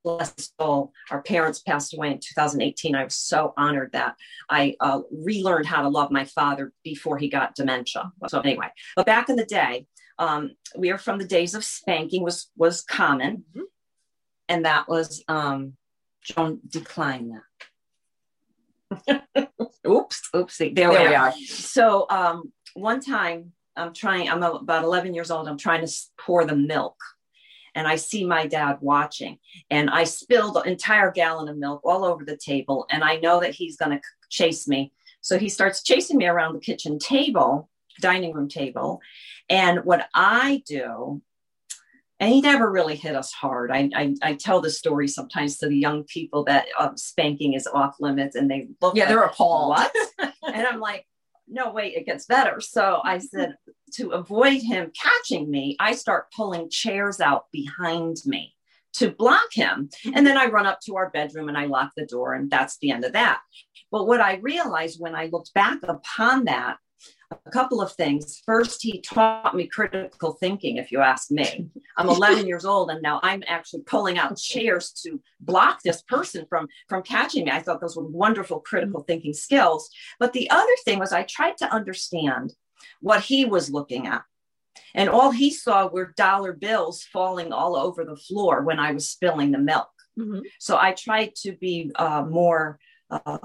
bless 0.04 0.34
his 0.36 0.52
soul. 0.58 0.92
Our 1.10 1.22
parents 1.22 1.60
passed 1.60 1.94
away 1.94 2.12
in 2.12 2.18
2018. 2.18 2.94
I 2.94 3.04
was 3.04 3.14
so 3.14 3.52
honored 3.56 3.92
that 3.92 4.16
I 4.48 4.76
uh, 4.80 5.00
relearned 5.10 5.66
how 5.66 5.82
to 5.82 5.88
love 5.88 6.10
my 6.10 6.24
father 6.24 6.72
before 6.82 7.18
he 7.18 7.28
got 7.28 7.54
dementia. 7.54 8.12
So 8.28 8.40
anyway, 8.40 8.68
but 8.96 9.06
back 9.06 9.28
in 9.28 9.36
the 9.36 9.44
day, 9.44 9.86
um, 10.18 10.52
we 10.76 10.90
are 10.90 10.98
from 10.98 11.18
the 11.18 11.26
days 11.26 11.54
of 11.54 11.64
spanking 11.64 12.22
was 12.22 12.50
was 12.56 12.82
common, 12.82 13.44
mm-hmm. 13.50 13.64
and 14.48 14.64
that 14.64 14.88
was 14.88 15.24
um, 15.28 15.74
don't 16.34 16.68
decline 16.70 17.40
that. 19.06 19.50
oops, 19.86 20.28
oopsie. 20.34 20.74
There, 20.74 20.90
there 20.90 21.08
we, 21.08 21.14
are. 21.14 21.26
are. 21.26 21.32
So 21.46 22.06
um, 22.10 22.52
one 22.74 23.00
time, 23.00 23.52
I'm 23.76 23.92
trying. 23.92 24.28
I'm 24.28 24.42
about 24.42 24.84
11 24.84 25.14
years 25.14 25.30
old. 25.30 25.48
I'm 25.48 25.58
trying 25.58 25.86
to 25.86 25.92
pour 26.18 26.44
the 26.44 26.56
milk, 26.56 26.96
and 27.74 27.86
I 27.86 27.96
see 27.96 28.24
my 28.24 28.46
dad 28.46 28.78
watching, 28.80 29.38
and 29.70 29.90
I 29.90 30.04
spilled 30.04 30.56
an 30.56 30.68
entire 30.68 31.10
gallon 31.10 31.48
of 31.48 31.56
milk 31.56 31.80
all 31.84 32.04
over 32.04 32.24
the 32.24 32.36
table, 32.36 32.86
and 32.90 33.02
I 33.02 33.16
know 33.16 33.40
that 33.40 33.54
he's 33.54 33.76
going 33.76 33.92
to 33.92 34.00
chase 34.30 34.68
me. 34.68 34.92
So 35.20 35.38
he 35.38 35.48
starts 35.48 35.82
chasing 35.82 36.18
me 36.18 36.26
around 36.26 36.52
the 36.52 36.60
kitchen 36.60 36.98
table, 36.98 37.70
dining 38.00 38.34
room 38.34 38.48
table, 38.48 39.00
and 39.48 39.84
what 39.84 40.08
I 40.14 40.62
do, 40.66 41.22
and 42.20 42.32
he 42.32 42.40
never 42.40 42.70
really 42.70 42.96
hit 42.96 43.16
us 43.16 43.32
hard. 43.32 43.70
I, 43.70 43.90
I, 43.94 44.14
I 44.22 44.34
tell 44.34 44.60
the 44.60 44.70
story 44.70 45.08
sometimes 45.08 45.58
to 45.58 45.68
the 45.68 45.76
young 45.76 46.04
people 46.04 46.44
that 46.44 46.66
um, 46.78 46.96
spanking 46.96 47.54
is 47.54 47.66
off 47.66 47.96
limits 48.00 48.36
and 48.36 48.50
they 48.50 48.68
look 48.80 48.94
yeah, 48.94 49.04
like, 49.04 49.08
they're 49.08 49.24
appalled. 49.24 49.70
What? 49.70 49.92
and 50.54 50.66
I'm 50.66 50.80
like, 50.80 51.06
no, 51.48 51.72
wait, 51.72 51.94
it 51.94 52.06
gets 52.06 52.26
better. 52.26 52.60
So 52.60 53.00
I 53.04 53.18
said, 53.18 53.56
to 53.94 54.10
avoid 54.10 54.62
him 54.62 54.92
catching 55.00 55.50
me, 55.50 55.76
I 55.78 55.94
start 55.94 56.32
pulling 56.34 56.70
chairs 56.70 57.20
out 57.20 57.44
behind 57.52 58.16
me 58.24 58.54
to 58.94 59.10
block 59.10 59.52
him. 59.52 59.90
And 60.14 60.26
then 60.26 60.38
I 60.38 60.46
run 60.46 60.66
up 60.66 60.80
to 60.86 60.96
our 60.96 61.10
bedroom 61.10 61.48
and 61.48 61.58
I 61.58 61.66
lock 61.66 61.92
the 61.96 62.06
door, 62.06 62.34
and 62.34 62.50
that's 62.50 62.78
the 62.78 62.90
end 62.90 63.04
of 63.04 63.12
that. 63.12 63.40
But 63.90 64.06
what 64.06 64.20
I 64.20 64.36
realized 64.36 65.00
when 65.00 65.14
I 65.14 65.26
looked 65.26 65.52
back 65.54 65.78
upon 65.82 66.44
that 66.46 66.78
a 67.30 67.50
couple 67.50 67.80
of 67.80 67.92
things. 67.92 68.42
First, 68.44 68.82
he 68.82 69.00
taught 69.00 69.54
me 69.54 69.66
critical 69.66 70.32
thinking, 70.32 70.76
if 70.76 70.92
you 70.92 71.00
ask 71.00 71.30
me. 71.30 71.68
I'm 71.96 72.08
11 72.08 72.46
years 72.46 72.64
old, 72.64 72.90
and 72.90 73.02
now 73.02 73.20
I'm 73.22 73.42
actually 73.46 73.82
pulling 73.82 74.18
out 74.18 74.36
chairs 74.36 74.90
to 75.04 75.20
block 75.40 75.80
this 75.82 76.02
person 76.02 76.46
from, 76.48 76.68
from 76.88 77.02
catching 77.02 77.44
me. 77.44 77.50
I 77.50 77.60
thought 77.60 77.80
those 77.80 77.96
were 77.96 78.06
wonderful 78.06 78.60
critical 78.60 79.02
thinking 79.02 79.32
skills. 79.32 79.90
But 80.18 80.32
the 80.32 80.50
other 80.50 80.66
thing 80.84 80.98
was, 80.98 81.12
I 81.12 81.22
tried 81.22 81.56
to 81.58 81.72
understand 81.72 82.52
what 83.00 83.22
he 83.22 83.44
was 83.44 83.70
looking 83.70 84.06
at. 84.06 84.22
And 84.94 85.08
all 85.08 85.30
he 85.30 85.50
saw 85.50 85.86
were 85.86 86.14
dollar 86.16 86.52
bills 86.52 87.04
falling 87.12 87.52
all 87.52 87.76
over 87.76 88.04
the 88.04 88.16
floor 88.16 88.62
when 88.62 88.78
I 88.78 88.92
was 88.92 89.08
spilling 89.08 89.50
the 89.50 89.58
milk. 89.58 89.88
Mm-hmm. 90.18 90.40
So 90.60 90.76
I 90.76 90.92
tried 90.92 91.34
to 91.42 91.52
be 91.52 91.90
uh, 91.96 92.24
more 92.28 92.78
uh, 93.10 93.38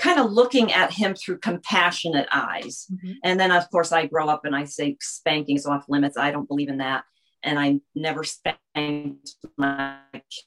kind 0.00 0.18
of 0.18 0.32
looking 0.32 0.72
at 0.72 0.90
him 0.92 1.14
through 1.14 1.38
compassionate 1.38 2.28
eyes. 2.32 2.86
Mm-hmm. 2.92 3.12
And 3.22 3.38
then, 3.38 3.52
of 3.52 3.70
course, 3.70 3.92
I 3.92 4.06
grow 4.06 4.28
up 4.28 4.44
and 4.44 4.56
I 4.56 4.64
say 4.64 4.96
spanking 5.00 5.56
is 5.56 5.66
off 5.66 5.84
limits. 5.88 6.16
I 6.16 6.32
don't 6.32 6.48
believe 6.48 6.70
in 6.70 6.78
that. 6.78 7.04
and 7.42 7.58
I 7.58 7.80
never 7.94 8.24
spanked 8.24 9.36
my 9.56 9.98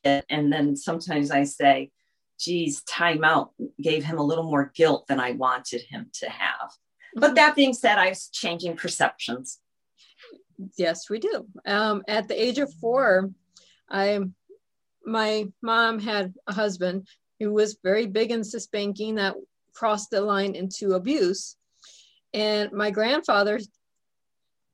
kid. 0.03 0.23
And 0.29 0.51
then 0.51 0.75
sometimes 0.75 1.31
I 1.31 1.43
say, 1.43 1.91
geez, 2.39 2.83
timeout 2.83 3.49
gave 3.81 4.03
him 4.03 4.17
a 4.17 4.23
little 4.23 4.43
more 4.43 4.71
guilt 4.75 5.07
than 5.07 5.19
I 5.19 5.31
wanted 5.31 5.81
him 5.81 6.09
to 6.21 6.29
have. 6.29 6.69
But 7.15 7.27
mm-hmm. 7.27 7.35
that 7.35 7.55
being 7.55 7.73
said, 7.73 7.97
I 7.97 8.09
was 8.09 8.29
changing 8.29 8.77
perceptions. 8.77 9.59
Yes, 10.77 11.09
we 11.09 11.19
do. 11.19 11.47
Um, 11.65 12.03
at 12.07 12.27
the 12.27 12.41
age 12.41 12.59
of 12.59 12.73
four, 12.75 13.31
I 13.89 14.19
my 15.05 15.47
mom 15.61 15.99
had 15.99 16.33
a 16.47 16.53
husband 16.53 17.07
who 17.43 17.53
was 17.53 17.77
very 17.83 18.07
big 18.07 18.31
into 18.31 18.59
spanking 18.59 19.15
that 19.15 19.35
crossed 19.73 20.11
the 20.11 20.21
line 20.21 20.55
into 20.55 20.93
abuse. 20.93 21.57
And 22.33 22.71
my 22.71 22.89
grandfather, 22.89 23.59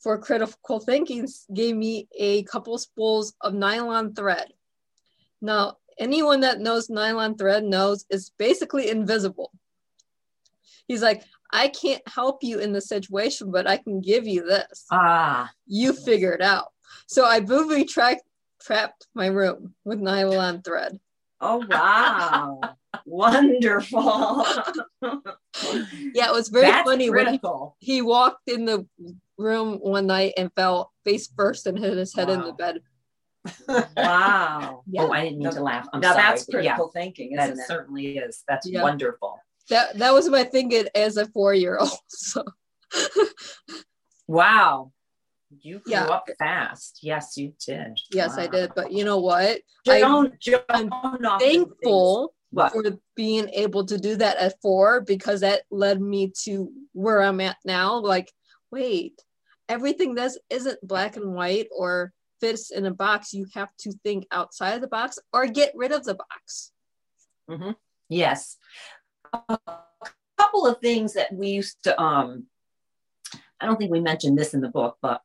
for 0.02 0.18
critical 0.18 0.80
thinking, 0.80 1.28
gave 1.54 1.76
me 1.76 2.08
a 2.18 2.44
couple 2.44 2.78
spools 2.78 3.34
of 3.42 3.54
nylon 3.54 4.14
thread. 4.14 4.48
Now, 5.42 5.78
anyone 5.98 6.42
that 6.42 6.60
knows 6.60 6.90
nylon 6.90 7.36
thread 7.36 7.64
knows 7.64 8.06
it's 8.10 8.30
basically 8.38 8.90
invisible. 8.90 9.52
He's 10.88 11.02
like, 11.02 11.24
I 11.52 11.68
can't 11.68 12.08
help 12.08 12.44
you 12.44 12.60
in 12.60 12.74
the 12.74 12.82
situation, 12.82 13.52
but 13.52 13.68
I 13.68 13.78
can 13.78 14.02
give 14.02 14.28
you 14.28 14.46
this. 14.46 14.86
Ah. 14.92 15.52
You 15.66 15.94
figure 15.94 16.34
it 16.34 16.42
out. 16.42 16.68
So 17.08 17.26
I 17.26 17.40
booby 17.40 17.86
trapped 17.86 19.08
my 19.14 19.28
room 19.28 19.74
with 19.84 20.00
nylon 20.00 20.62
thread. 20.62 21.00
Oh 21.42 21.66
wow. 21.70 22.60
Wonderful. 23.06 24.46
yeah, 25.02 26.28
it 26.28 26.34
was 26.34 26.50
very 26.50 26.66
That's 26.66 26.90
funny 26.90 27.10
critical. 27.10 27.76
when 27.80 27.88
he, 27.88 27.96
he, 27.96 28.02
walked 28.02 28.50
in 28.50 28.66
the 28.66 28.86
room 29.38 29.76
one 29.76 30.08
night 30.08 30.34
and 30.38 30.52
fell 30.56 30.92
face 31.06 31.30
first 31.36 31.66
and 31.66 31.78
hit 31.78 31.98
his 31.98 32.14
head 32.14 32.28
wow. 32.28 32.34
in 32.34 32.42
the 32.42 32.54
bed. 32.54 32.80
wow. 33.96 34.84
Yeah. 34.92 35.04
Oh, 35.04 35.12
I 35.12 35.24
didn't 35.24 35.40
mean 35.40 35.52
to 35.52 35.62
laugh. 35.62 35.88
I'm 35.94 36.02
now 36.02 36.14
sorry. 36.14 36.24
that's 36.24 36.46
critical 36.46 36.92
yeah. 36.94 37.02
thinking, 37.02 37.36
that 37.36 37.52
it? 37.52 37.60
certainly 37.68 38.18
is. 38.18 38.44
That's 38.48 38.68
yeah. 38.68 38.82
wonderful. 38.82 39.40
That 39.70 39.98
that 40.00 40.14
was 40.14 40.28
my 40.30 40.44
thinking 40.44 40.86
as 40.96 41.18
a 41.18 41.28
four 41.28 41.54
year 41.54 41.78
old. 41.78 41.92
So 42.10 42.44
wow. 44.28 44.92
You 45.50 45.80
grew 45.80 45.94
yeah. 45.94 46.06
up 46.06 46.30
fast. 46.38 47.00
Yes, 47.02 47.36
you 47.36 47.54
did. 47.66 48.00
Yes, 48.12 48.38
wow. 48.38 48.44
I 48.44 48.48
did. 48.48 48.72
But 48.76 48.92
you 48.92 49.04
know 49.04 49.20
what? 49.20 49.62
Don't, 49.84 50.34
I, 50.70 50.80
am 50.80 51.40
thankful 51.40 52.34
for 52.54 52.84
being 53.16 53.50
able 53.50 53.86
to 53.86 53.98
do 53.98 54.16
that 54.16 54.38
at 54.38 54.62
four 54.62 55.02
because 55.02 55.42
that 55.42 55.64
led 55.72 56.02
me 56.02 56.32
to 56.44 56.72
where 56.94 57.22
I'm 57.22 57.42
at 57.42 57.58
now. 57.66 58.00
Like, 58.00 58.32
wait, 58.72 59.20
everything 59.68 60.16
that 60.16 60.32
isn't 60.50 60.88
black 60.88 61.16
and 61.16 61.34
white 61.34 61.68
or 61.76 62.14
fits 62.40 62.72
in 62.72 62.86
a 62.86 62.94
box, 62.94 63.34
you 63.34 63.48
have 63.54 63.70
to 63.80 63.92
think 64.04 64.26
outside 64.32 64.76
of 64.76 64.82
the 64.82 64.88
box 64.88 65.18
or 65.34 65.48
get 65.48 65.74
rid 65.76 65.92
of 65.92 66.04
the 66.04 66.16
box. 66.16 66.72
Mm-hmm. 67.50 67.72
Yes. 68.08 68.58
A 69.34 69.58
couple 70.38 70.68
of 70.68 70.80
things 70.80 71.14
that 71.14 71.34
we 71.34 71.50
used 71.50 71.84
to, 71.84 72.00
um, 72.00 72.46
I 73.60 73.66
don't 73.66 73.78
think 73.78 73.92
we 73.92 74.00
mentioned 74.00 74.38
this 74.38 74.54
in 74.54 74.62
the 74.62 74.70
book, 74.70 74.98
but 75.02 75.22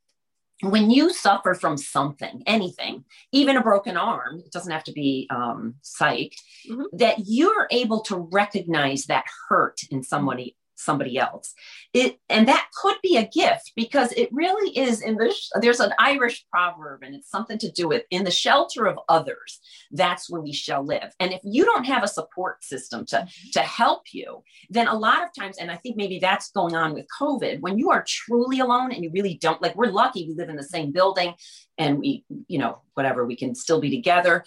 when 0.62 0.90
you 0.90 1.12
suffer 1.12 1.54
from 1.54 1.76
something, 1.76 2.42
anything, 2.46 3.04
even 3.32 3.56
a 3.56 3.62
broken 3.62 3.96
arm, 3.96 4.42
it 4.44 4.52
doesn't 4.52 4.72
have 4.72 4.84
to 4.84 4.92
be 4.92 5.26
um, 5.30 5.74
psych, 5.82 6.36
mm-hmm. 6.68 6.84
that 6.92 7.16
you're 7.26 7.66
able 7.70 8.00
to 8.02 8.28
recognize 8.32 9.06
that 9.06 9.24
hurt 9.48 9.80
in 9.90 10.02
somebody 10.02 10.56
somebody 10.76 11.18
else. 11.18 11.54
It 11.92 12.18
and 12.28 12.48
that 12.48 12.68
could 12.80 12.96
be 13.02 13.16
a 13.16 13.28
gift 13.28 13.72
because 13.76 14.12
it 14.12 14.28
really 14.32 14.76
is 14.76 15.00
in 15.02 15.16
the 15.16 15.34
there's 15.60 15.80
an 15.80 15.92
irish 15.98 16.44
proverb 16.50 17.02
and 17.02 17.14
it's 17.14 17.30
something 17.30 17.58
to 17.58 17.70
do 17.70 17.88
with 17.88 18.02
in 18.10 18.24
the 18.24 18.30
shelter 18.30 18.86
of 18.86 18.98
others 19.08 19.60
that's 19.92 20.28
where 20.30 20.40
we 20.40 20.52
shall 20.52 20.84
live. 20.84 21.12
And 21.20 21.32
if 21.32 21.40
you 21.44 21.64
don't 21.64 21.84
have 21.84 22.02
a 22.02 22.08
support 22.08 22.64
system 22.64 23.04
to 23.06 23.26
to 23.52 23.60
help 23.60 24.02
you 24.12 24.42
then 24.70 24.88
a 24.88 24.94
lot 24.94 25.22
of 25.22 25.28
times 25.38 25.58
and 25.58 25.70
i 25.70 25.76
think 25.76 25.96
maybe 25.96 26.18
that's 26.18 26.50
going 26.50 26.74
on 26.74 26.94
with 26.94 27.06
covid 27.20 27.60
when 27.60 27.78
you 27.78 27.90
are 27.90 28.04
truly 28.06 28.60
alone 28.60 28.92
and 28.92 29.02
you 29.02 29.10
really 29.12 29.38
don't 29.40 29.62
like 29.62 29.74
we're 29.76 29.86
lucky 29.86 30.26
we 30.28 30.34
live 30.34 30.48
in 30.48 30.56
the 30.56 30.62
same 30.62 30.92
building 30.92 31.34
and 31.78 31.98
we 31.98 32.24
you 32.48 32.58
know 32.58 32.78
whatever 32.94 33.26
we 33.26 33.36
can 33.36 33.54
still 33.54 33.80
be 33.80 33.90
together 33.90 34.44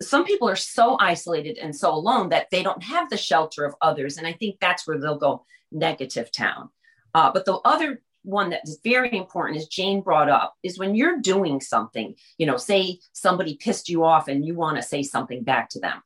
some 0.00 0.24
people 0.24 0.48
are 0.48 0.56
so 0.56 0.96
isolated 1.00 1.58
and 1.58 1.74
so 1.74 1.92
alone 1.92 2.28
that 2.28 2.48
they 2.50 2.62
don't 2.62 2.82
have 2.82 3.08
the 3.10 3.16
shelter 3.16 3.64
of 3.64 3.74
others 3.80 4.16
and 4.16 4.26
i 4.26 4.32
think 4.32 4.56
that's 4.60 4.86
where 4.86 4.98
they'll 4.98 5.18
go 5.18 5.44
negative 5.72 6.30
town. 6.32 6.70
Uh, 7.14 7.30
but 7.32 7.44
the 7.44 7.56
other 7.64 8.02
one 8.22 8.50
that 8.50 8.60
is 8.64 8.80
very 8.84 9.16
important, 9.16 9.58
as 9.58 9.68
Jane 9.68 10.02
brought 10.02 10.28
up, 10.28 10.54
is 10.62 10.78
when 10.78 10.94
you're 10.94 11.20
doing 11.20 11.60
something, 11.60 12.14
you 12.36 12.46
know, 12.46 12.56
say 12.56 12.98
somebody 13.12 13.56
pissed 13.56 13.88
you 13.88 14.04
off 14.04 14.28
and 14.28 14.44
you 14.44 14.54
want 14.54 14.76
to 14.76 14.82
say 14.82 15.02
something 15.02 15.44
back 15.44 15.70
to 15.70 15.80
them. 15.80 16.02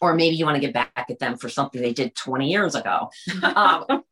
Or 0.00 0.14
maybe 0.14 0.36
you 0.36 0.44
want 0.44 0.56
to 0.56 0.60
get 0.60 0.74
back 0.74 0.92
at 0.96 1.18
them 1.18 1.36
for 1.36 1.48
something 1.48 1.80
they 1.80 1.92
did 1.92 2.14
20 2.14 2.50
years 2.50 2.74
ago. 2.74 3.10
um, 3.42 4.04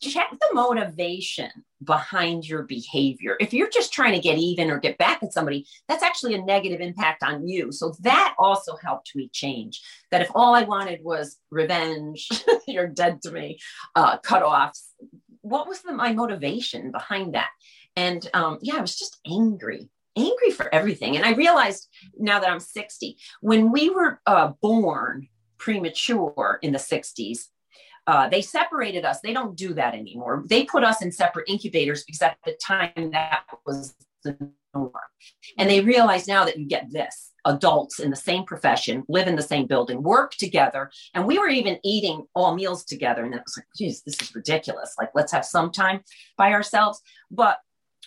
check 0.00 0.30
the 0.30 0.54
motivation 0.54 1.50
behind 1.84 2.46
your 2.46 2.62
behavior. 2.62 3.36
If 3.40 3.52
you're 3.52 3.70
just 3.70 3.92
trying 3.92 4.12
to 4.14 4.20
get 4.20 4.38
even 4.38 4.70
or 4.70 4.78
get 4.78 4.98
back 4.98 5.22
at 5.22 5.32
somebody, 5.32 5.66
that's 5.88 6.02
actually 6.02 6.34
a 6.34 6.42
negative 6.42 6.80
impact 6.80 7.22
on 7.22 7.46
you. 7.46 7.72
So 7.72 7.94
that 8.00 8.34
also 8.38 8.76
helped 8.76 9.14
me 9.14 9.28
change. 9.32 9.82
That 10.10 10.22
if 10.22 10.30
all 10.34 10.54
I 10.54 10.62
wanted 10.62 11.00
was 11.02 11.38
revenge, 11.50 12.28
you're 12.68 12.88
dead 12.88 13.22
to 13.22 13.30
me, 13.30 13.58
uh, 13.94 14.18
cut 14.18 14.42
offs, 14.42 14.94
what 15.42 15.68
was 15.68 15.82
the, 15.82 15.92
my 15.92 16.12
motivation 16.12 16.90
behind 16.90 17.34
that? 17.34 17.50
And 17.96 18.26
um, 18.34 18.58
yeah, 18.62 18.76
I 18.76 18.80
was 18.80 18.96
just 18.96 19.18
angry, 19.26 19.88
angry 20.16 20.50
for 20.50 20.72
everything. 20.74 21.16
And 21.16 21.24
I 21.24 21.32
realized 21.32 21.88
now 22.16 22.40
that 22.40 22.50
I'm 22.50 22.60
60, 22.60 23.16
when 23.40 23.72
we 23.72 23.90
were 23.90 24.20
uh, 24.26 24.52
born 24.60 25.28
premature 25.58 26.58
in 26.62 26.72
the 26.72 26.78
60s, 26.78 27.48
uh, 28.06 28.28
they 28.28 28.42
separated 28.42 29.04
us. 29.04 29.20
They 29.20 29.32
don't 29.32 29.56
do 29.56 29.74
that 29.74 29.94
anymore. 29.94 30.44
They 30.46 30.64
put 30.64 30.84
us 30.84 31.02
in 31.02 31.12
separate 31.12 31.48
incubators 31.48 32.04
because 32.04 32.22
at 32.22 32.38
the 32.44 32.56
time 32.64 33.10
that 33.12 33.42
was 33.66 33.94
the 34.24 34.36
norm. 34.74 34.92
And 35.58 35.68
they 35.68 35.80
realize 35.80 36.28
now 36.28 36.44
that 36.44 36.58
you 36.58 36.66
get 36.66 36.90
this 36.90 37.32
adults 37.44 38.00
in 38.00 38.10
the 38.10 38.16
same 38.16 38.44
profession, 38.44 39.04
live 39.08 39.26
in 39.26 39.36
the 39.36 39.42
same 39.42 39.66
building, 39.66 40.02
work 40.02 40.32
together. 40.32 40.90
And 41.14 41.26
we 41.26 41.38
were 41.38 41.48
even 41.48 41.78
eating 41.82 42.26
all 42.34 42.54
meals 42.54 42.84
together. 42.84 43.24
And 43.24 43.34
it 43.34 43.42
was 43.44 43.56
like, 43.56 43.66
geez, 43.76 44.02
this 44.02 44.20
is 44.20 44.34
ridiculous. 44.34 44.94
Like, 44.98 45.10
let's 45.14 45.32
have 45.32 45.44
some 45.44 45.70
time 45.70 46.00
by 46.36 46.52
ourselves. 46.52 47.00
But 47.30 47.58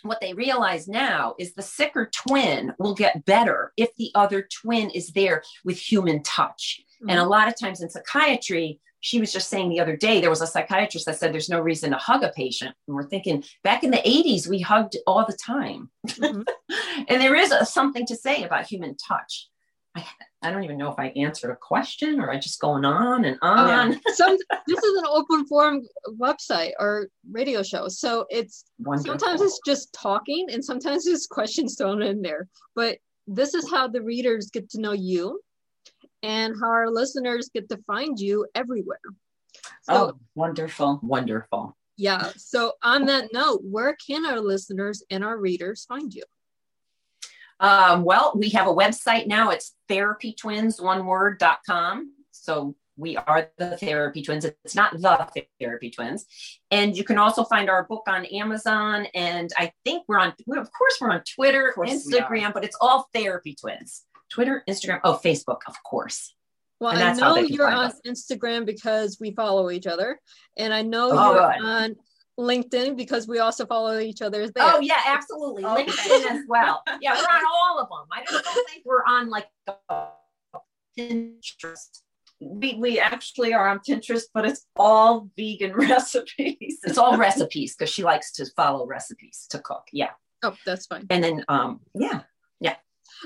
what 0.03 0.19
they 0.21 0.34
realize 0.34 0.88
now 0.88 1.34
is 1.39 1.53
the 1.53 1.62
sicker 1.62 2.12
twin 2.13 2.73
will 2.77 2.93
get 2.93 3.25
better 3.25 3.71
if 3.77 3.95
the 3.95 4.12
other 4.15 4.47
twin 4.62 4.89
is 4.89 5.12
there 5.12 5.43
with 5.63 5.77
human 5.77 6.21
touch. 6.23 6.82
Mm-hmm. 7.01 7.10
And 7.10 7.19
a 7.19 7.25
lot 7.25 7.47
of 7.47 7.58
times 7.58 7.82
in 7.82 7.89
psychiatry, 7.89 8.79
she 9.03 9.19
was 9.19 9.33
just 9.33 9.49
saying 9.49 9.69
the 9.69 9.81
other 9.81 9.97
day 9.97 10.19
there 10.19 10.29
was 10.29 10.41
a 10.41 10.47
psychiatrist 10.47 11.05
that 11.05 11.17
said 11.17 11.33
there's 11.33 11.49
no 11.49 11.59
reason 11.59 11.91
to 11.91 11.97
hug 11.97 12.23
a 12.23 12.29
patient 12.29 12.73
and 12.87 12.95
we're 12.95 13.07
thinking 13.07 13.43
back 13.63 13.83
in 13.83 13.91
the 13.91 13.97
80s 13.97 14.47
we 14.47 14.59
hugged 14.59 14.97
all 15.05 15.25
the 15.25 15.37
time 15.45 15.89
mm-hmm. 16.07 16.41
and 17.07 17.21
there 17.21 17.35
is 17.35 17.51
a, 17.51 17.65
something 17.65 18.05
to 18.07 18.15
say 18.15 18.43
about 18.43 18.65
human 18.65 18.95
touch 18.97 19.49
I, 19.95 20.03
I 20.41 20.51
don't 20.51 20.63
even 20.63 20.77
know 20.77 20.91
if 20.91 20.97
I 20.97 21.09
answered 21.09 21.51
a 21.51 21.55
question 21.55 22.19
or 22.19 22.31
I 22.31 22.39
just 22.39 22.59
going 22.59 22.83
on 22.83 23.25
and 23.25 23.37
on. 23.43 23.91
Yeah. 23.91 23.97
Some, 24.15 24.35
this 24.67 24.83
is 24.83 24.97
an 24.97 25.05
open 25.07 25.45
forum 25.45 25.83
website 26.19 26.71
or 26.79 27.09
radio 27.31 27.61
show. 27.61 27.87
So 27.89 28.25
it's 28.31 28.65
Wonderful. 28.79 29.19
sometimes 29.19 29.41
it's 29.41 29.59
just 29.67 29.93
talking 29.93 30.47
and 30.51 30.65
sometimes 30.65 31.05
there's 31.05 31.27
questions 31.27 31.75
thrown 31.77 32.01
in 32.01 32.23
there. 32.23 32.47
But 32.75 32.97
this 33.27 33.53
is 33.53 33.69
how 33.69 33.87
the 33.87 34.01
readers 34.01 34.49
get 34.49 34.67
to 34.71 34.81
know 34.81 34.93
you 34.93 35.39
and 36.23 36.55
how 36.59 36.69
our 36.69 36.89
listeners 36.89 37.51
get 37.53 37.69
to 37.69 37.77
find 37.86 38.19
you 38.19 38.47
everywhere. 38.55 38.99
So, 39.83 39.93
oh, 39.93 40.19
wonderful. 40.33 40.99
Wonderful. 41.03 41.77
Yeah. 41.97 42.31
So, 42.38 42.73
on 42.81 43.05
that 43.05 43.33
note, 43.33 43.62
where 43.63 43.95
can 43.95 44.25
our 44.25 44.39
listeners 44.39 45.03
and 45.12 45.23
our 45.23 45.38
readers 45.38 45.86
find 45.86 46.13
you? 46.13 46.23
Um, 47.59 48.03
well, 48.03 48.33
we 48.36 48.49
have 48.49 48.67
a 48.67 48.73
website 48.73 49.27
now. 49.27 49.51
It's 49.51 49.75
therapytwins, 49.89 50.79
So 52.31 52.75
we 52.97 53.17
are 53.17 53.49
the 53.57 53.77
therapy 53.77 54.21
twins. 54.21 54.45
It's 54.45 54.75
not 54.75 54.93
the 54.93 55.45
therapy 55.59 55.89
twins. 55.89 56.25
And 56.71 56.95
you 56.97 57.03
can 57.03 57.17
also 57.17 57.43
find 57.43 57.69
our 57.69 57.83
book 57.83 58.03
on 58.07 58.25
Amazon. 58.25 59.07
And 59.13 59.51
I 59.57 59.71
think 59.83 60.03
we're 60.07 60.19
on, 60.19 60.29
of 60.29 60.71
course, 60.71 60.97
we're 60.99 61.12
on 61.12 61.23
Twitter, 61.23 61.73
Instagram, 61.77 62.53
but 62.53 62.63
it's 62.63 62.77
all 62.79 63.07
therapy 63.13 63.55
twins. 63.59 64.03
Twitter, 64.34 64.63
Instagram, 64.67 65.00
oh, 65.04 65.19
Facebook, 65.24 65.60
of 65.67 65.82
course. 65.84 66.34
Well, 66.80 66.98
I 66.98 67.13
know 67.13 67.38
you're 67.38 67.72
on 67.72 67.86
us. 67.86 68.02
Instagram 68.06 68.65
because 68.65 69.17
we 69.19 69.32
follow 69.32 69.69
each 69.69 69.88
other, 69.88 70.19
and 70.58 70.74
I 70.74 70.82
know 70.82 71.12
oh, 71.12 71.34
you're 71.34 71.54
good. 71.54 71.65
on 71.65 71.96
LinkedIn 72.39 72.98
because 72.98 73.28
we 73.28 73.39
also 73.39 73.65
follow 73.65 74.00
each 74.00 74.22
other 74.22 74.50
there. 74.50 74.54
Oh 74.58 74.80
yeah, 74.80 75.00
absolutely. 75.06 75.63
Okay. 75.63 75.86
LinkedIn 75.86 76.32
as 76.32 76.41
well. 76.48 76.84
Yeah, 77.02 77.13
we're 77.13 77.22
on 77.22 77.43
all 77.54 77.80
of 77.80 77.89
them. 77.89 78.08
I 78.12 78.24
don't 78.24 78.67
think 78.67 78.84
we're 78.86 79.04
on 79.06 79.30
like 79.30 79.48
Pinterest. 80.98 82.02
We, 82.41 82.74
we 82.74 83.00
actually 83.00 83.54
are 83.54 83.69
on 83.69 83.80
Pinterest, 83.88 84.24
but 84.34 84.46
it's 84.46 84.65
all 84.76 85.30
vegan 85.38 85.74
recipes. 85.76 86.80
It's 86.84 86.98
all 86.98 87.17
recipes 87.17 87.76
because 87.76 87.93
she 87.93 88.04
likes 88.04 88.34
to 88.34 88.46
follow 88.58 88.86
recipes 88.88 89.46
to 89.52 89.60
cook. 89.60 89.84
Yeah. 89.93 90.10
Oh, 90.43 90.56
that's 90.65 90.88
fine. 90.88 91.06
And 91.10 91.24
then, 91.24 91.46
um, 91.48 91.80
yeah, 91.96 92.10
yeah. 92.10 92.22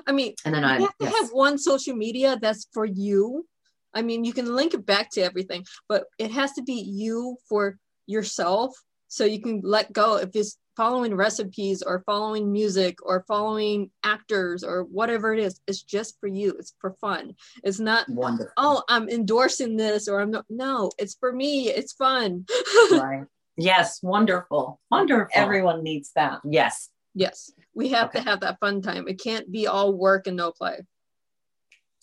I 0.05 0.11
mean, 0.11 0.33
And 0.45 0.53
then 0.53 0.63
I 0.63 0.77
you 0.77 0.85
have 0.85 0.97
to 0.97 1.05
yes. 1.05 1.19
have 1.19 1.29
one 1.31 1.57
social 1.57 1.95
media 1.95 2.37
that's 2.41 2.67
for 2.73 2.85
you. 2.85 3.45
I 3.93 4.01
mean, 4.01 4.23
you 4.23 4.33
can 4.33 4.55
link 4.55 4.73
it 4.73 4.85
back 4.85 5.09
to 5.11 5.21
everything, 5.21 5.65
but 5.89 6.05
it 6.19 6.31
has 6.31 6.53
to 6.53 6.61
be 6.61 6.73
you 6.73 7.37
for 7.49 7.77
yourself 8.05 8.75
so 9.07 9.25
you 9.25 9.41
can 9.41 9.61
let 9.63 9.93
go 9.93 10.17
if 10.17 10.35
it's 10.35 10.57
following 10.75 11.15
recipes 11.15 11.81
or 11.81 12.03
following 12.05 12.51
music 12.51 12.97
or 13.03 13.25
following 13.27 13.89
actors 14.03 14.63
or 14.63 14.83
whatever 14.83 15.33
it 15.33 15.39
is. 15.39 15.59
It's 15.65 15.81
just 15.81 16.19
for 16.19 16.27
you. 16.27 16.51
It's 16.59 16.75
for 16.79 16.91
fun. 17.01 17.33
It's 17.63 17.79
not, 17.79 18.07
wonderful. 18.07 18.51
oh, 18.57 18.83
I'm 18.87 19.09
endorsing 19.09 19.75
this 19.75 20.07
or 20.07 20.19
I'm 20.21 20.29
not. 20.29 20.45
No, 20.49 20.91
it's 20.99 21.15
for 21.15 21.33
me. 21.33 21.69
It's 21.69 21.93
fun. 21.93 22.45
right. 22.91 23.23
Yes, 23.57 24.03
wonderful. 24.03 24.79
Wonderful. 24.91 25.31
Everyone 25.33 25.81
needs 25.81 26.11
that. 26.15 26.41
Yes. 26.45 26.89
Yes, 27.17 27.51
we 27.73 27.89
have 27.89 28.09
Okay. 28.09 28.19
to 28.19 28.25
have 28.29 28.39
that 28.41 28.59
fun 28.59 28.81
time. 28.81 29.07
It 29.07 29.19
can't 29.21 29.51
be 29.51 29.67
all 29.67 29.93
work 29.93 30.27
and 30.27 30.37
no 30.37 30.51
play. 30.51 30.79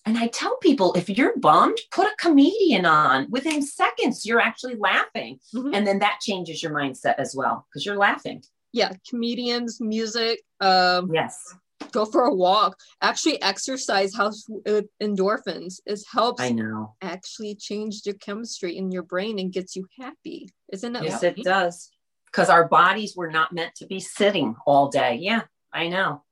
And 0.07 0.19
I 0.19 0.27
tell 0.27 0.57
people 0.59 0.93
if 0.95 1.09
you're 1.09 1.39
bummed, 1.39 1.79
put 1.91 2.07
a 2.07 2.15
comedian 2.19 2.85
on. 2.85 3.31
Within 3.31 3.63
seconds, 3.63 4.27
you're 4.27 4.41
actually 4.41 4.75
laughing. 4.77 5.41
Mhm. 5.55 5.75
And 5.75 5.87
then 5.87 5.99
that 6.01 6.19
changes 6.21 6.63
your 6.63 6.73
mindset 6.73 7.15
as 7.19 7.35
well 7.35 7.67
because 7.71 7.87
you're 7.87 7.97
laughing. 7.97 8.43
Yeah, 8.73 8.93
comedians, 9.09 9.81
music, 9.81 10.43
um, 10.61 11.11
Yes. 11.13 11.55
go 11.93 12.05
for 12.05 12.25
a 12.25 12.35
walk 12.35 12.79
actually 13.03 13.41
exercise 13.43 14.15
helps 14.15 14.47
with 14.49 14.87
endorphins 15.03 15.81
it 15.87 16.01
helps 16.11 16.41
I 16.43 16.51
know. 16.51 16.95
actually 17.03 17.55
change 17.55 18.07
your 18.07 18.15
chemistry 18.17 18.77
in 18.77 18.91
your 18.91 19.03
brain 19.03 19.39
and 19.39 19.53
gets 19.53 19.77
you 19.77 19.87
happy 20.01 20.49
isn't 20.73 20.93
that 20.95 21.05
Yes, 21.05 21.21
funny? 21.21 21.41
it 21.41 21.45
does. 21.45 21.91
Because 22.35 22.51
our 22.51 22.67
bodies 22.67 23.15
were 23.15 23.31
not 23.31 23.53
meant 23.53 23.77
to 23.77 23.87
be 23.87 24.01
sitting 24.01 24.57
all 24.67 24.89
day. 24.89 25.19
Yeah, 25.21 25.43
I 25.73 25.87
know. 25.87 26.25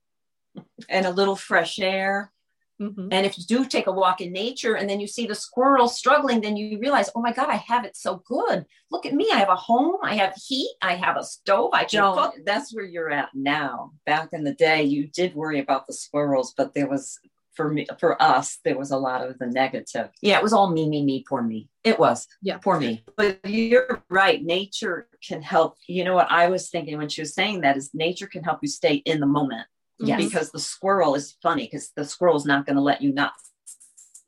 And 0.88 1.06
a 1.06 1.10
little 1.10 1.36
fresh 1.36 1.78
air. 1.78 2.32
Mhm. 2.80 3.08
And 3.12 3.24
if 3.24 3.38
you 3.38 3.44
do 3.44 3.64
take 3.64 3.86
a 3.86 3.92
walk 3.92 4.20
in 4.20 4.32
nature 4.32 4.74
and 4.74 4.90
then 4.90 4.98
you 4.98 5.06
see 5.06 5.28
the 5.28 5.36
squirrel 5.36 5.86
struggling, 5.86 6.40
then 6.40 6.56
you 6.56 6.80
realize, 6.80 7.08
oh 7.14 7.20
my 7.20 7.32
God, 7.32 7.48
I 7.48 7.54
have 7.54 7.84
it 7.84 7.96
so 7.96 8.16
good. 8.26 8.66
Look 8.90 9.06
at 9.06 9.14
me. 9.14 9.28
I 9.32 9.36
have 9.36 9.48
a 9.48 9.54
home. 9.54 9.98
I 10.02 10.16
have 10.16 10.34
heat. 10.34 10.74
I 10.82 10.96
have 10.96 11.16
a 11.16 11.22
stove. 11.22 11.70
I 11.72 11.84
can 11.84 11.98
Joan, 11.98 12.16
cook. 12.16 12.34
that's 12.44 12.74
where 12.74 12.84
you're 12.84 13.10
at 13.12 13.28
now. 13.34 13.92
Back 14.04 14.30
in 14.32 14.42
the 14.42 14.54
day, 14.54 14.82
you 14.82 15.06
did 15.06 15.36
worry 15.36 15.60
about 15.60 15.86
the 15.86 15.92
squirrels, 15.92 16.52
but 16.56 16.74
there 16.74 16.88
was 16.88 17.20
for 17.54 17.70
me 17.70 17.86
for 17.98 18.20
us, 18.20 18.58
there 18.64 18.78
was 18.78 18.90
a 18.90 18.96
lot 18.96 19.26
of 19.26 19.38
the 19.38 19.46
negative. 19.46 20.10
Yeah, 20.20 20.38
it 20.38 20.42
was 20.42 20.52
all 20.52 20.70
me, 20.70 20.88
me, 20.88 21.04
me, 21.04 21.24
poor 21.28 21.42
me. 21.42 21.68
It 21.84 21.98
was. 21.98 22.26
Yeah. 22.40 22.58
Poor 22.58 22.78
me. 22.78 23.04
But 23.16 23.40
you're 23.44 24.02
right. 24.08 24.42
Nature 24.42 25.08
can 25.26 25.42
help. 25.42 25.76
You 25.86 26.04
know 26.04 26.14
what 26.14 26.30
I 26.30 26.48
was 26.48 26.70
thinking 26.70 26.98
when 26.98 27.08
she 27.08 27.20
was 27.20 27.34
saying 27.34 27.60
that 27.62 27.76
is 27.76 27.90
nature 27.94 28.26
can 28.26 28.42
help 28.42 28.60
you 28.62 28.68
stay 28.68 28.94
in 28.94 29.20
the 29.20 29.26
moment. 29.26 29.66
Yes. 29.98 30.22
Because 30.24 30.50
the 30.50 30.58
squirrel 30.58 31.14
is 31.14 31.36
funny 31.42 31.64
because 31.64 31.92
the 31.94 32.04
squirrel's 32.04 32.46
not 32.46 32.66
going 32.66 32.76
to 32.76 32.82
let 32.82 33.02
you 33.02 33.12
not 33.12 33.32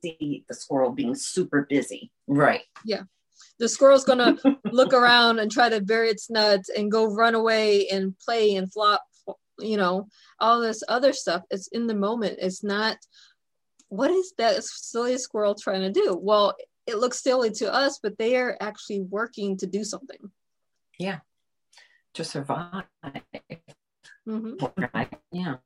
see 0.02 0.44
the 0.48 0.54
squirrel 0.54 0.90
being 0.90 1.14
super 1.14 1.66
busy. 1.68 2.12
Right. 2.26 2.62
Yeah. 2.84 3.02
The 3.58 3.68
squirrel's 3.68 4.04
gonna 4.04 4.36
look 4.72 4.92
around 4.92 5.38
and 5.38 5.50
try 5.50 5.68
to 5.68 5.80
bury 5.80 6.08
its 6.08 6.28
nuts 6.28 6.68
and 6.68 6.90
go 6.90 7.06
run 7.06 7.34
away 7.34 7.86
and 7.88 8.18
play 8.18 8.56
and 8.56 8.72
flop 8.72 9.04
you 9.58 9.76
know 9.76 10.08
all 10.40 10.60
this 10.60 10.82
other 10.88 11.12
stuff 11.12 11.42
it's 11.50 11.68
in 11.68 11.86
the 11.86 11.94
moment 11.94 12.38
it's 12.40 12.64
not 12.64 12.96
what 13.88 14.10
is 14.10 14.32
that 14.38 14.62
silly 14.64 15.16
squirrel 15.18 15.54
trying 15.54 15.80
to 15.82 15.92
do 15.92 16.18
well 16.20 16.54
it 16.86 16.98
looks 16.98 17.22
silly 17.22 17.50
to 17.50 17.72
us 17.72 17.98
but 18.02 18.18
they 18.18 18.36
are 18.36 18.56
actually 18.60 19.00
working 19.02 19.56
to 19.56 19.66
do 19.66 19.84
something 19.84 20.30
Yeah. 20.98 21.20
To 22.14 22.24
survive. 22.24 22.84
Mhm. 24.26 25.10
Yeah. 25.32 25.56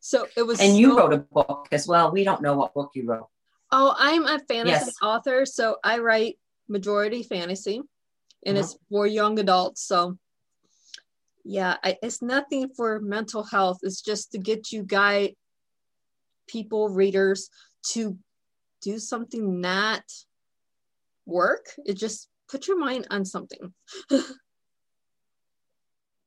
so 0.00 0.26
it 0.36 0.42
was 0.42 0.60
And 0.60 0.76
you 0.76 0.90
so- 0.90 0.96
wrote 0.98 1.12
a 1.12 1.18
book 1.18 1.68
as 1.72 1.86
well. 1.88 2.10
We 2.12 2.24
don't 2.24 2.42
know 2.42 2.56
what 2.56 2.72
book 2.74 2.90
you 2.94 3.04
wrote. 3.06 3.28
Oh, 3.72 3.94
I'm 3.98 4.24
a 4.26 4.38
fantasy 4.38 4.86
Yes. 4.86 4.94
author, 5.02 5.44
so 5.44 5.76
I 5.84 5.98
write 5.98 6.38
majority 6.68 7.22
fantasy, 7.22 7.82
and 8.46 8.56
Uh-huh. 8.56 8.64
it's 8.64 8.78
for 8.88 9.06
young 9.06 9.38
adults. 9.38 9.82
So, 9.82 10.16
yeah, 11.48 11.78
I, 11.82 11.96
it's 12.02 12.20
nothing 12.20 12.68
for 12.76 13.00
mental 13.00 13.42
health. 13.42 13.78
It's 13.82 14.02
just 14.02 14.32
to 14.32 14.38
get 14.38 14.70
you 14.70 14.82
guide 14.82 15.34
people, 16.46 16.90
readers, 16.90 17.48
to 17.92 18.18
do 18.82 18.98
something 18.98 19.58
not 19.58 20.02
work. 21.24 21.70
It 21.86 21.94
just 21.94 22.28
put 22.50 22.68
your 22.68 22.78
mind 22.78 23.06
on 23.10 23.24
something. 23.24 23.72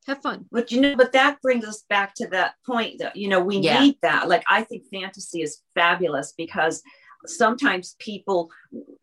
Have 0.08 0.22
fun. 0.22 0.46
But 0.50 0.72
you 0.72 0.80
know, 0.80 0.96
but 0.96 1.12
that 1.12 1.40
brings 1.40 1.64
us 1.64 1.84
back 1.88 2.14
to 2.16 2.26
that 2.30 2.54
point 2.66 2.98
that 2.98 3.14
you 3.14 3.28
know 3.28 3.38
we 3.38 3.58
Yeah. 3.58 3.80
need 3.80 3.98
that. 4.02 4.28
Like 4.28 4.42
I 4.50 4.64
think 4.64 4.82
fantasy 4.92 5.42
is 5.42 5.60
fabulous 5.76 6.34
because 6.36 6.82
sometimes 7.26 7.96
people 7.98 8.50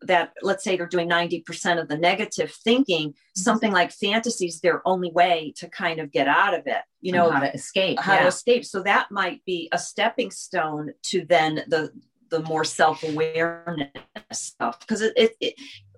that 0.02 0.32
let's 0.42 0.64
say 0.64 0.76
they're 0.76 0.86
doing 0.86 1.08
90% 1.08 1.80
of 1.80 1.88
the 1.88 1.96
negative 1.96 2.52
thinking, 2.64 3.10
mm-hmm. 3.10 3.40
something 3.40 3.72
like 3.72 3.92
fantasy 3.92 4.46
is 4.46 4.60
their 4.60 4.86
only 4.86 5.10
way 5.10 5.52
to 5.56 5.68
kind 5.68 6.00
of 6.00 6.10
get 6.10 6.28
out 6.28 6.54
of 6.54 6.66
it. 6.66 6.82
You 7.00 7.12
know, 7.12 7.30
how 7.30 7.40
to 7.40 7.52
escape. 7.52 7.98
how 7.98 8.18
to 8.18 8.26
escape. 8.26 8.64
So 8.64 8.82
that 8.82 9.10
might 9.10 9.44
be 9.44 9.68
a 9.72 9.78
stepping 9.78 10.30
stone 10.30 10.92
to 11.04 11.24
then 11.24 11.64
the 11.68 11.90
the 12.30 12.42
more 12.42 12.64
self-awareness 12.64 13.88
stuff. 14.32 14.78
Because 14.80 15.00
it, 15.00 15.12
it, 15.16 15.32
it 15.40 15.54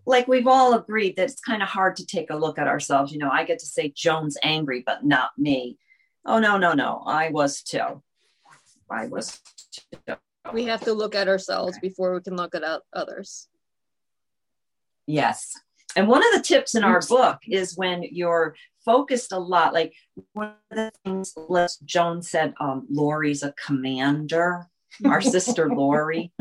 like 0.06 0.28
we've 0.28 0.46
all 0.46 0.74
agreed 0.74 1.16
that 1.16 1.30
it's 1.30 1.40
kind 1.40 1.62
of 1.62 1.68
hard 1.68 1.96
to 1.96 2.06
take 2.06 2.30
a 2.30 2.36
look 2.36 2.58
at 2.58 2.68
ourselves. 2.68 3.12
You 3.12 3.18
know, 3.18 3.30
I 3.30 3.44
get 3.44 3.58
to 3.60 3.66
say 3.66 3.92
Joan's 3.94 4.38
angry, 4.42 4.82
but 4.84 5.04
not 5.04 5.30
me. 5.36 5.78
Oh 6.24 6.38
no, 6.38 6.56
no, 6.56 6.72
no. 6.72 7.02
I 7.06 7.30
was 7.30 7.62
too. 7.62 8.02
I 8.90 9.06
was 9.06 9.40
too. 10.06 10.16
We 10.52 10.64
have 10.64 10.80
to 10.82 10.92
look 10.92 11.14
at 11.14 11.28
ourselves 11.28 11.78
before 11.80 12.14
we 12.14 12.20
can 12.20 12.36
look 12.36 12.54
at 12.54 12.62
others. 12.92 13.48
Yes. 15.06 15.52
And 15.94 16.08
one 16.08 16.22
of 16.26 16.32
the 16.32 16.42
tips 16.42 16.74
in 16.74 16.84
our 16.84 17.00
book 17.00 17.38
is 17.46 17.76
when 17.76 18.02
you're 18.02 18.56
focused 18.84 19.32
a 19.32 19.38
lot, 19.38 19.74
like 19.74 19.92
one 20.32 20.54
of 20.70 20.76
the 20.76 20.92
things 21.04 21.34
Les 21.36 21.76
Joan 21.78 22.22
said, 22.22 22.54
um, 22.60 22.86
Lori's 22.90 23.42
a 23.42 23.52
commander, 23.52 24.68
our 25.04 25.20
sister 25.20 25.68
Lori, 25.68 26.32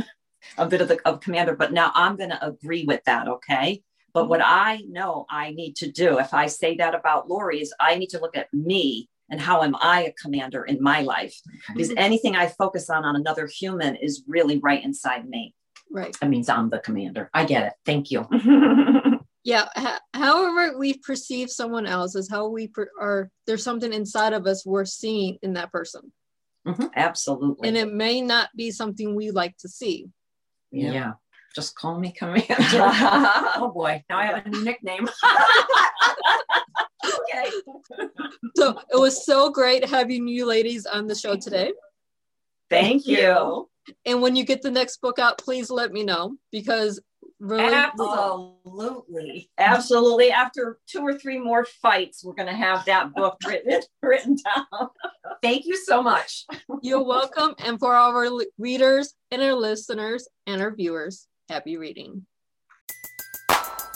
a 0.57 0.65
bit 0.65 0.81
of 0.81 0.87
the 0.87 0.99
of 1.07 1.19
commander, 1.19 1.55
but 1.55 1.73
now 1.73 1.91
I'm 1.93 2.15
gonna 2.15 2.39
agree 2.41 2.85
with 2.85 3.03
that, 3.05 3.27
okay? 3.27 3.83
But 4.13 4.27
what 4.27 4.41
I 4.43 4.83
know 4.89 5.25
I 5.29 5.51
need 5.51 5.75
to 5.77 5.91
do, 5.91 6.19
if 6.19 6.33
I 6.33 6.47
say 6.47 6.75
that 6.77 6.95
about 6.95 7.29
Lori, 7.29 7.61
is 7.61 7.73
I 7.79 7.95
need 7.95 8.09
to 8.09 8.19
look 8.19 8.35
at 8.35 8.53
me 8.53 9.09
and 9.31 9.41
how 9.41 9.63
am 9.63 9.75
I 9.79 10.03
a 10.03 10.13
commander 10.13 10.63
in 10.63 10.81
my 10.81 11.01
life? 11.01 11.35
Because 11.73 11.89
mm-hmm. 11.89 11.97
anything 11.97 12.35
I 12.35 12.47
focus 12.47 12.89
on 12.89 13.05
on 13.05 13.15
another 13.15 13.47
human 13.47 13.95
is 13.95 14.23
really 14.27 14.59
right 14.59 14.83
inside 14.83 15.27
me. 15.27 15.55
Right. 15.89 16.15
That 16.21 16.29
means 16.29 16.49
I'm 16.49 16.69
the 16.69 16.79
commander. 16.79 17.29
I 17.33 17.45
get 17.45 17.65
it. 17.65 17.73
Thank 17.85 18.11
you. 18.11 18.27
yeah 19.43 19.67
ha- 19.75 20.01
however 20.13 20.77
we 20.77 20.93
perceive 20.97 21.49
someone 21.49 21.87
else 21.87 22.15
is 22.15 22.29
how 22.29 22.47
we 22.47 22.67
per- 22.67 22.91
are 22.99 23.31
there's 23.47 23.63
something 23.63 23.91
inside 23.91 24.33
of 24.33 24.45
us 24.45 24.65
we're 24.65 24.85
seeing 24.85 25.37
in 25.41 25.53
that 25.53 25.71
person 25.71 26.11
mm-hmm. 26.67 26.85
Absolutely. 26.95 27.67
and 27.67 27.77
it 27.77 27.91
may 27.91 28.21
not 28.21 28.49
be 28.55 28.69
something 28.69 29.15
we 29.15 29.31
like 29.31 29.57
to 29.57 29.67
see 29.67 30.07
Yeah. 30.71 31.13
Just 31.53 31.75
call 31.75 31.99
me 31.99 32.13
commander. 32.13 32.47
oh 32.55 33.71
boy. 33.73 34.01
Now 34.09 34.19
I 34.19 34.25
have 34.25 34.45
a 34.45 34.49
new 34.49 34.63
nickname. 34.63 35.09
Okay. 37.33 38.07
so 38.55 38.79
it 38.91 38.99
was 38.99 39.25
so 39.25 39.49
great 39.49 39.87
having 39.87 40.27
you 40.27 40.45
ladies 40.45 40.85
on 40.85 41.07
the 41.07 41.15
show 41.15 41.35
today 41.35 41.71
Thank 42.69 43.05
you. 43.05 43.69
and 44.05 44.21
when 44.21 44.35
you 44.35 44.45
get 44.45 44.61
the 44.61 44.71
next 44.71 45.01
book 45.01 45.19
out 45.19 45.37
please 45.37 45.69
let 45.69 45.91
me 45.91 46.03
know 46.03 46.37
because 46.51 46.99
really 47.41 47.73
Absolutely. 47.73 49.49
Absolutely. 49.57 50.31
After 50.31 50.79
two 50.87 51.01
or 51.01 51.17
three 51.17 51.39
more 51.39 51.65
fights, 51.65 52.23
we're 52.23 52.35
going 52.35 52.47
to 52.47 52.53
have 52.53 52.85
that 52.85 53.13
book 53.13 53.37
written, 53.47 53.81
written 54.01 54.37
down. 54.45 54.89
Thank 55.41 55.65
you 55.65 55.75
so 55.75 56.03
much. 56.03 56.45
you're 56.81 57.03
welcome 57.03 57.55
and 57.65 57.79
for 57.79 57.95
our 57.95 58.29
readers 58.57 59.15
and 59.31 59.41
our 59.41 59.55
listeners 59.55 60.27
and 60.45 60.61
our 60.61 60.73
viewers 60.73 61.27
happy 61.49 61.77
reading 61.77 62.25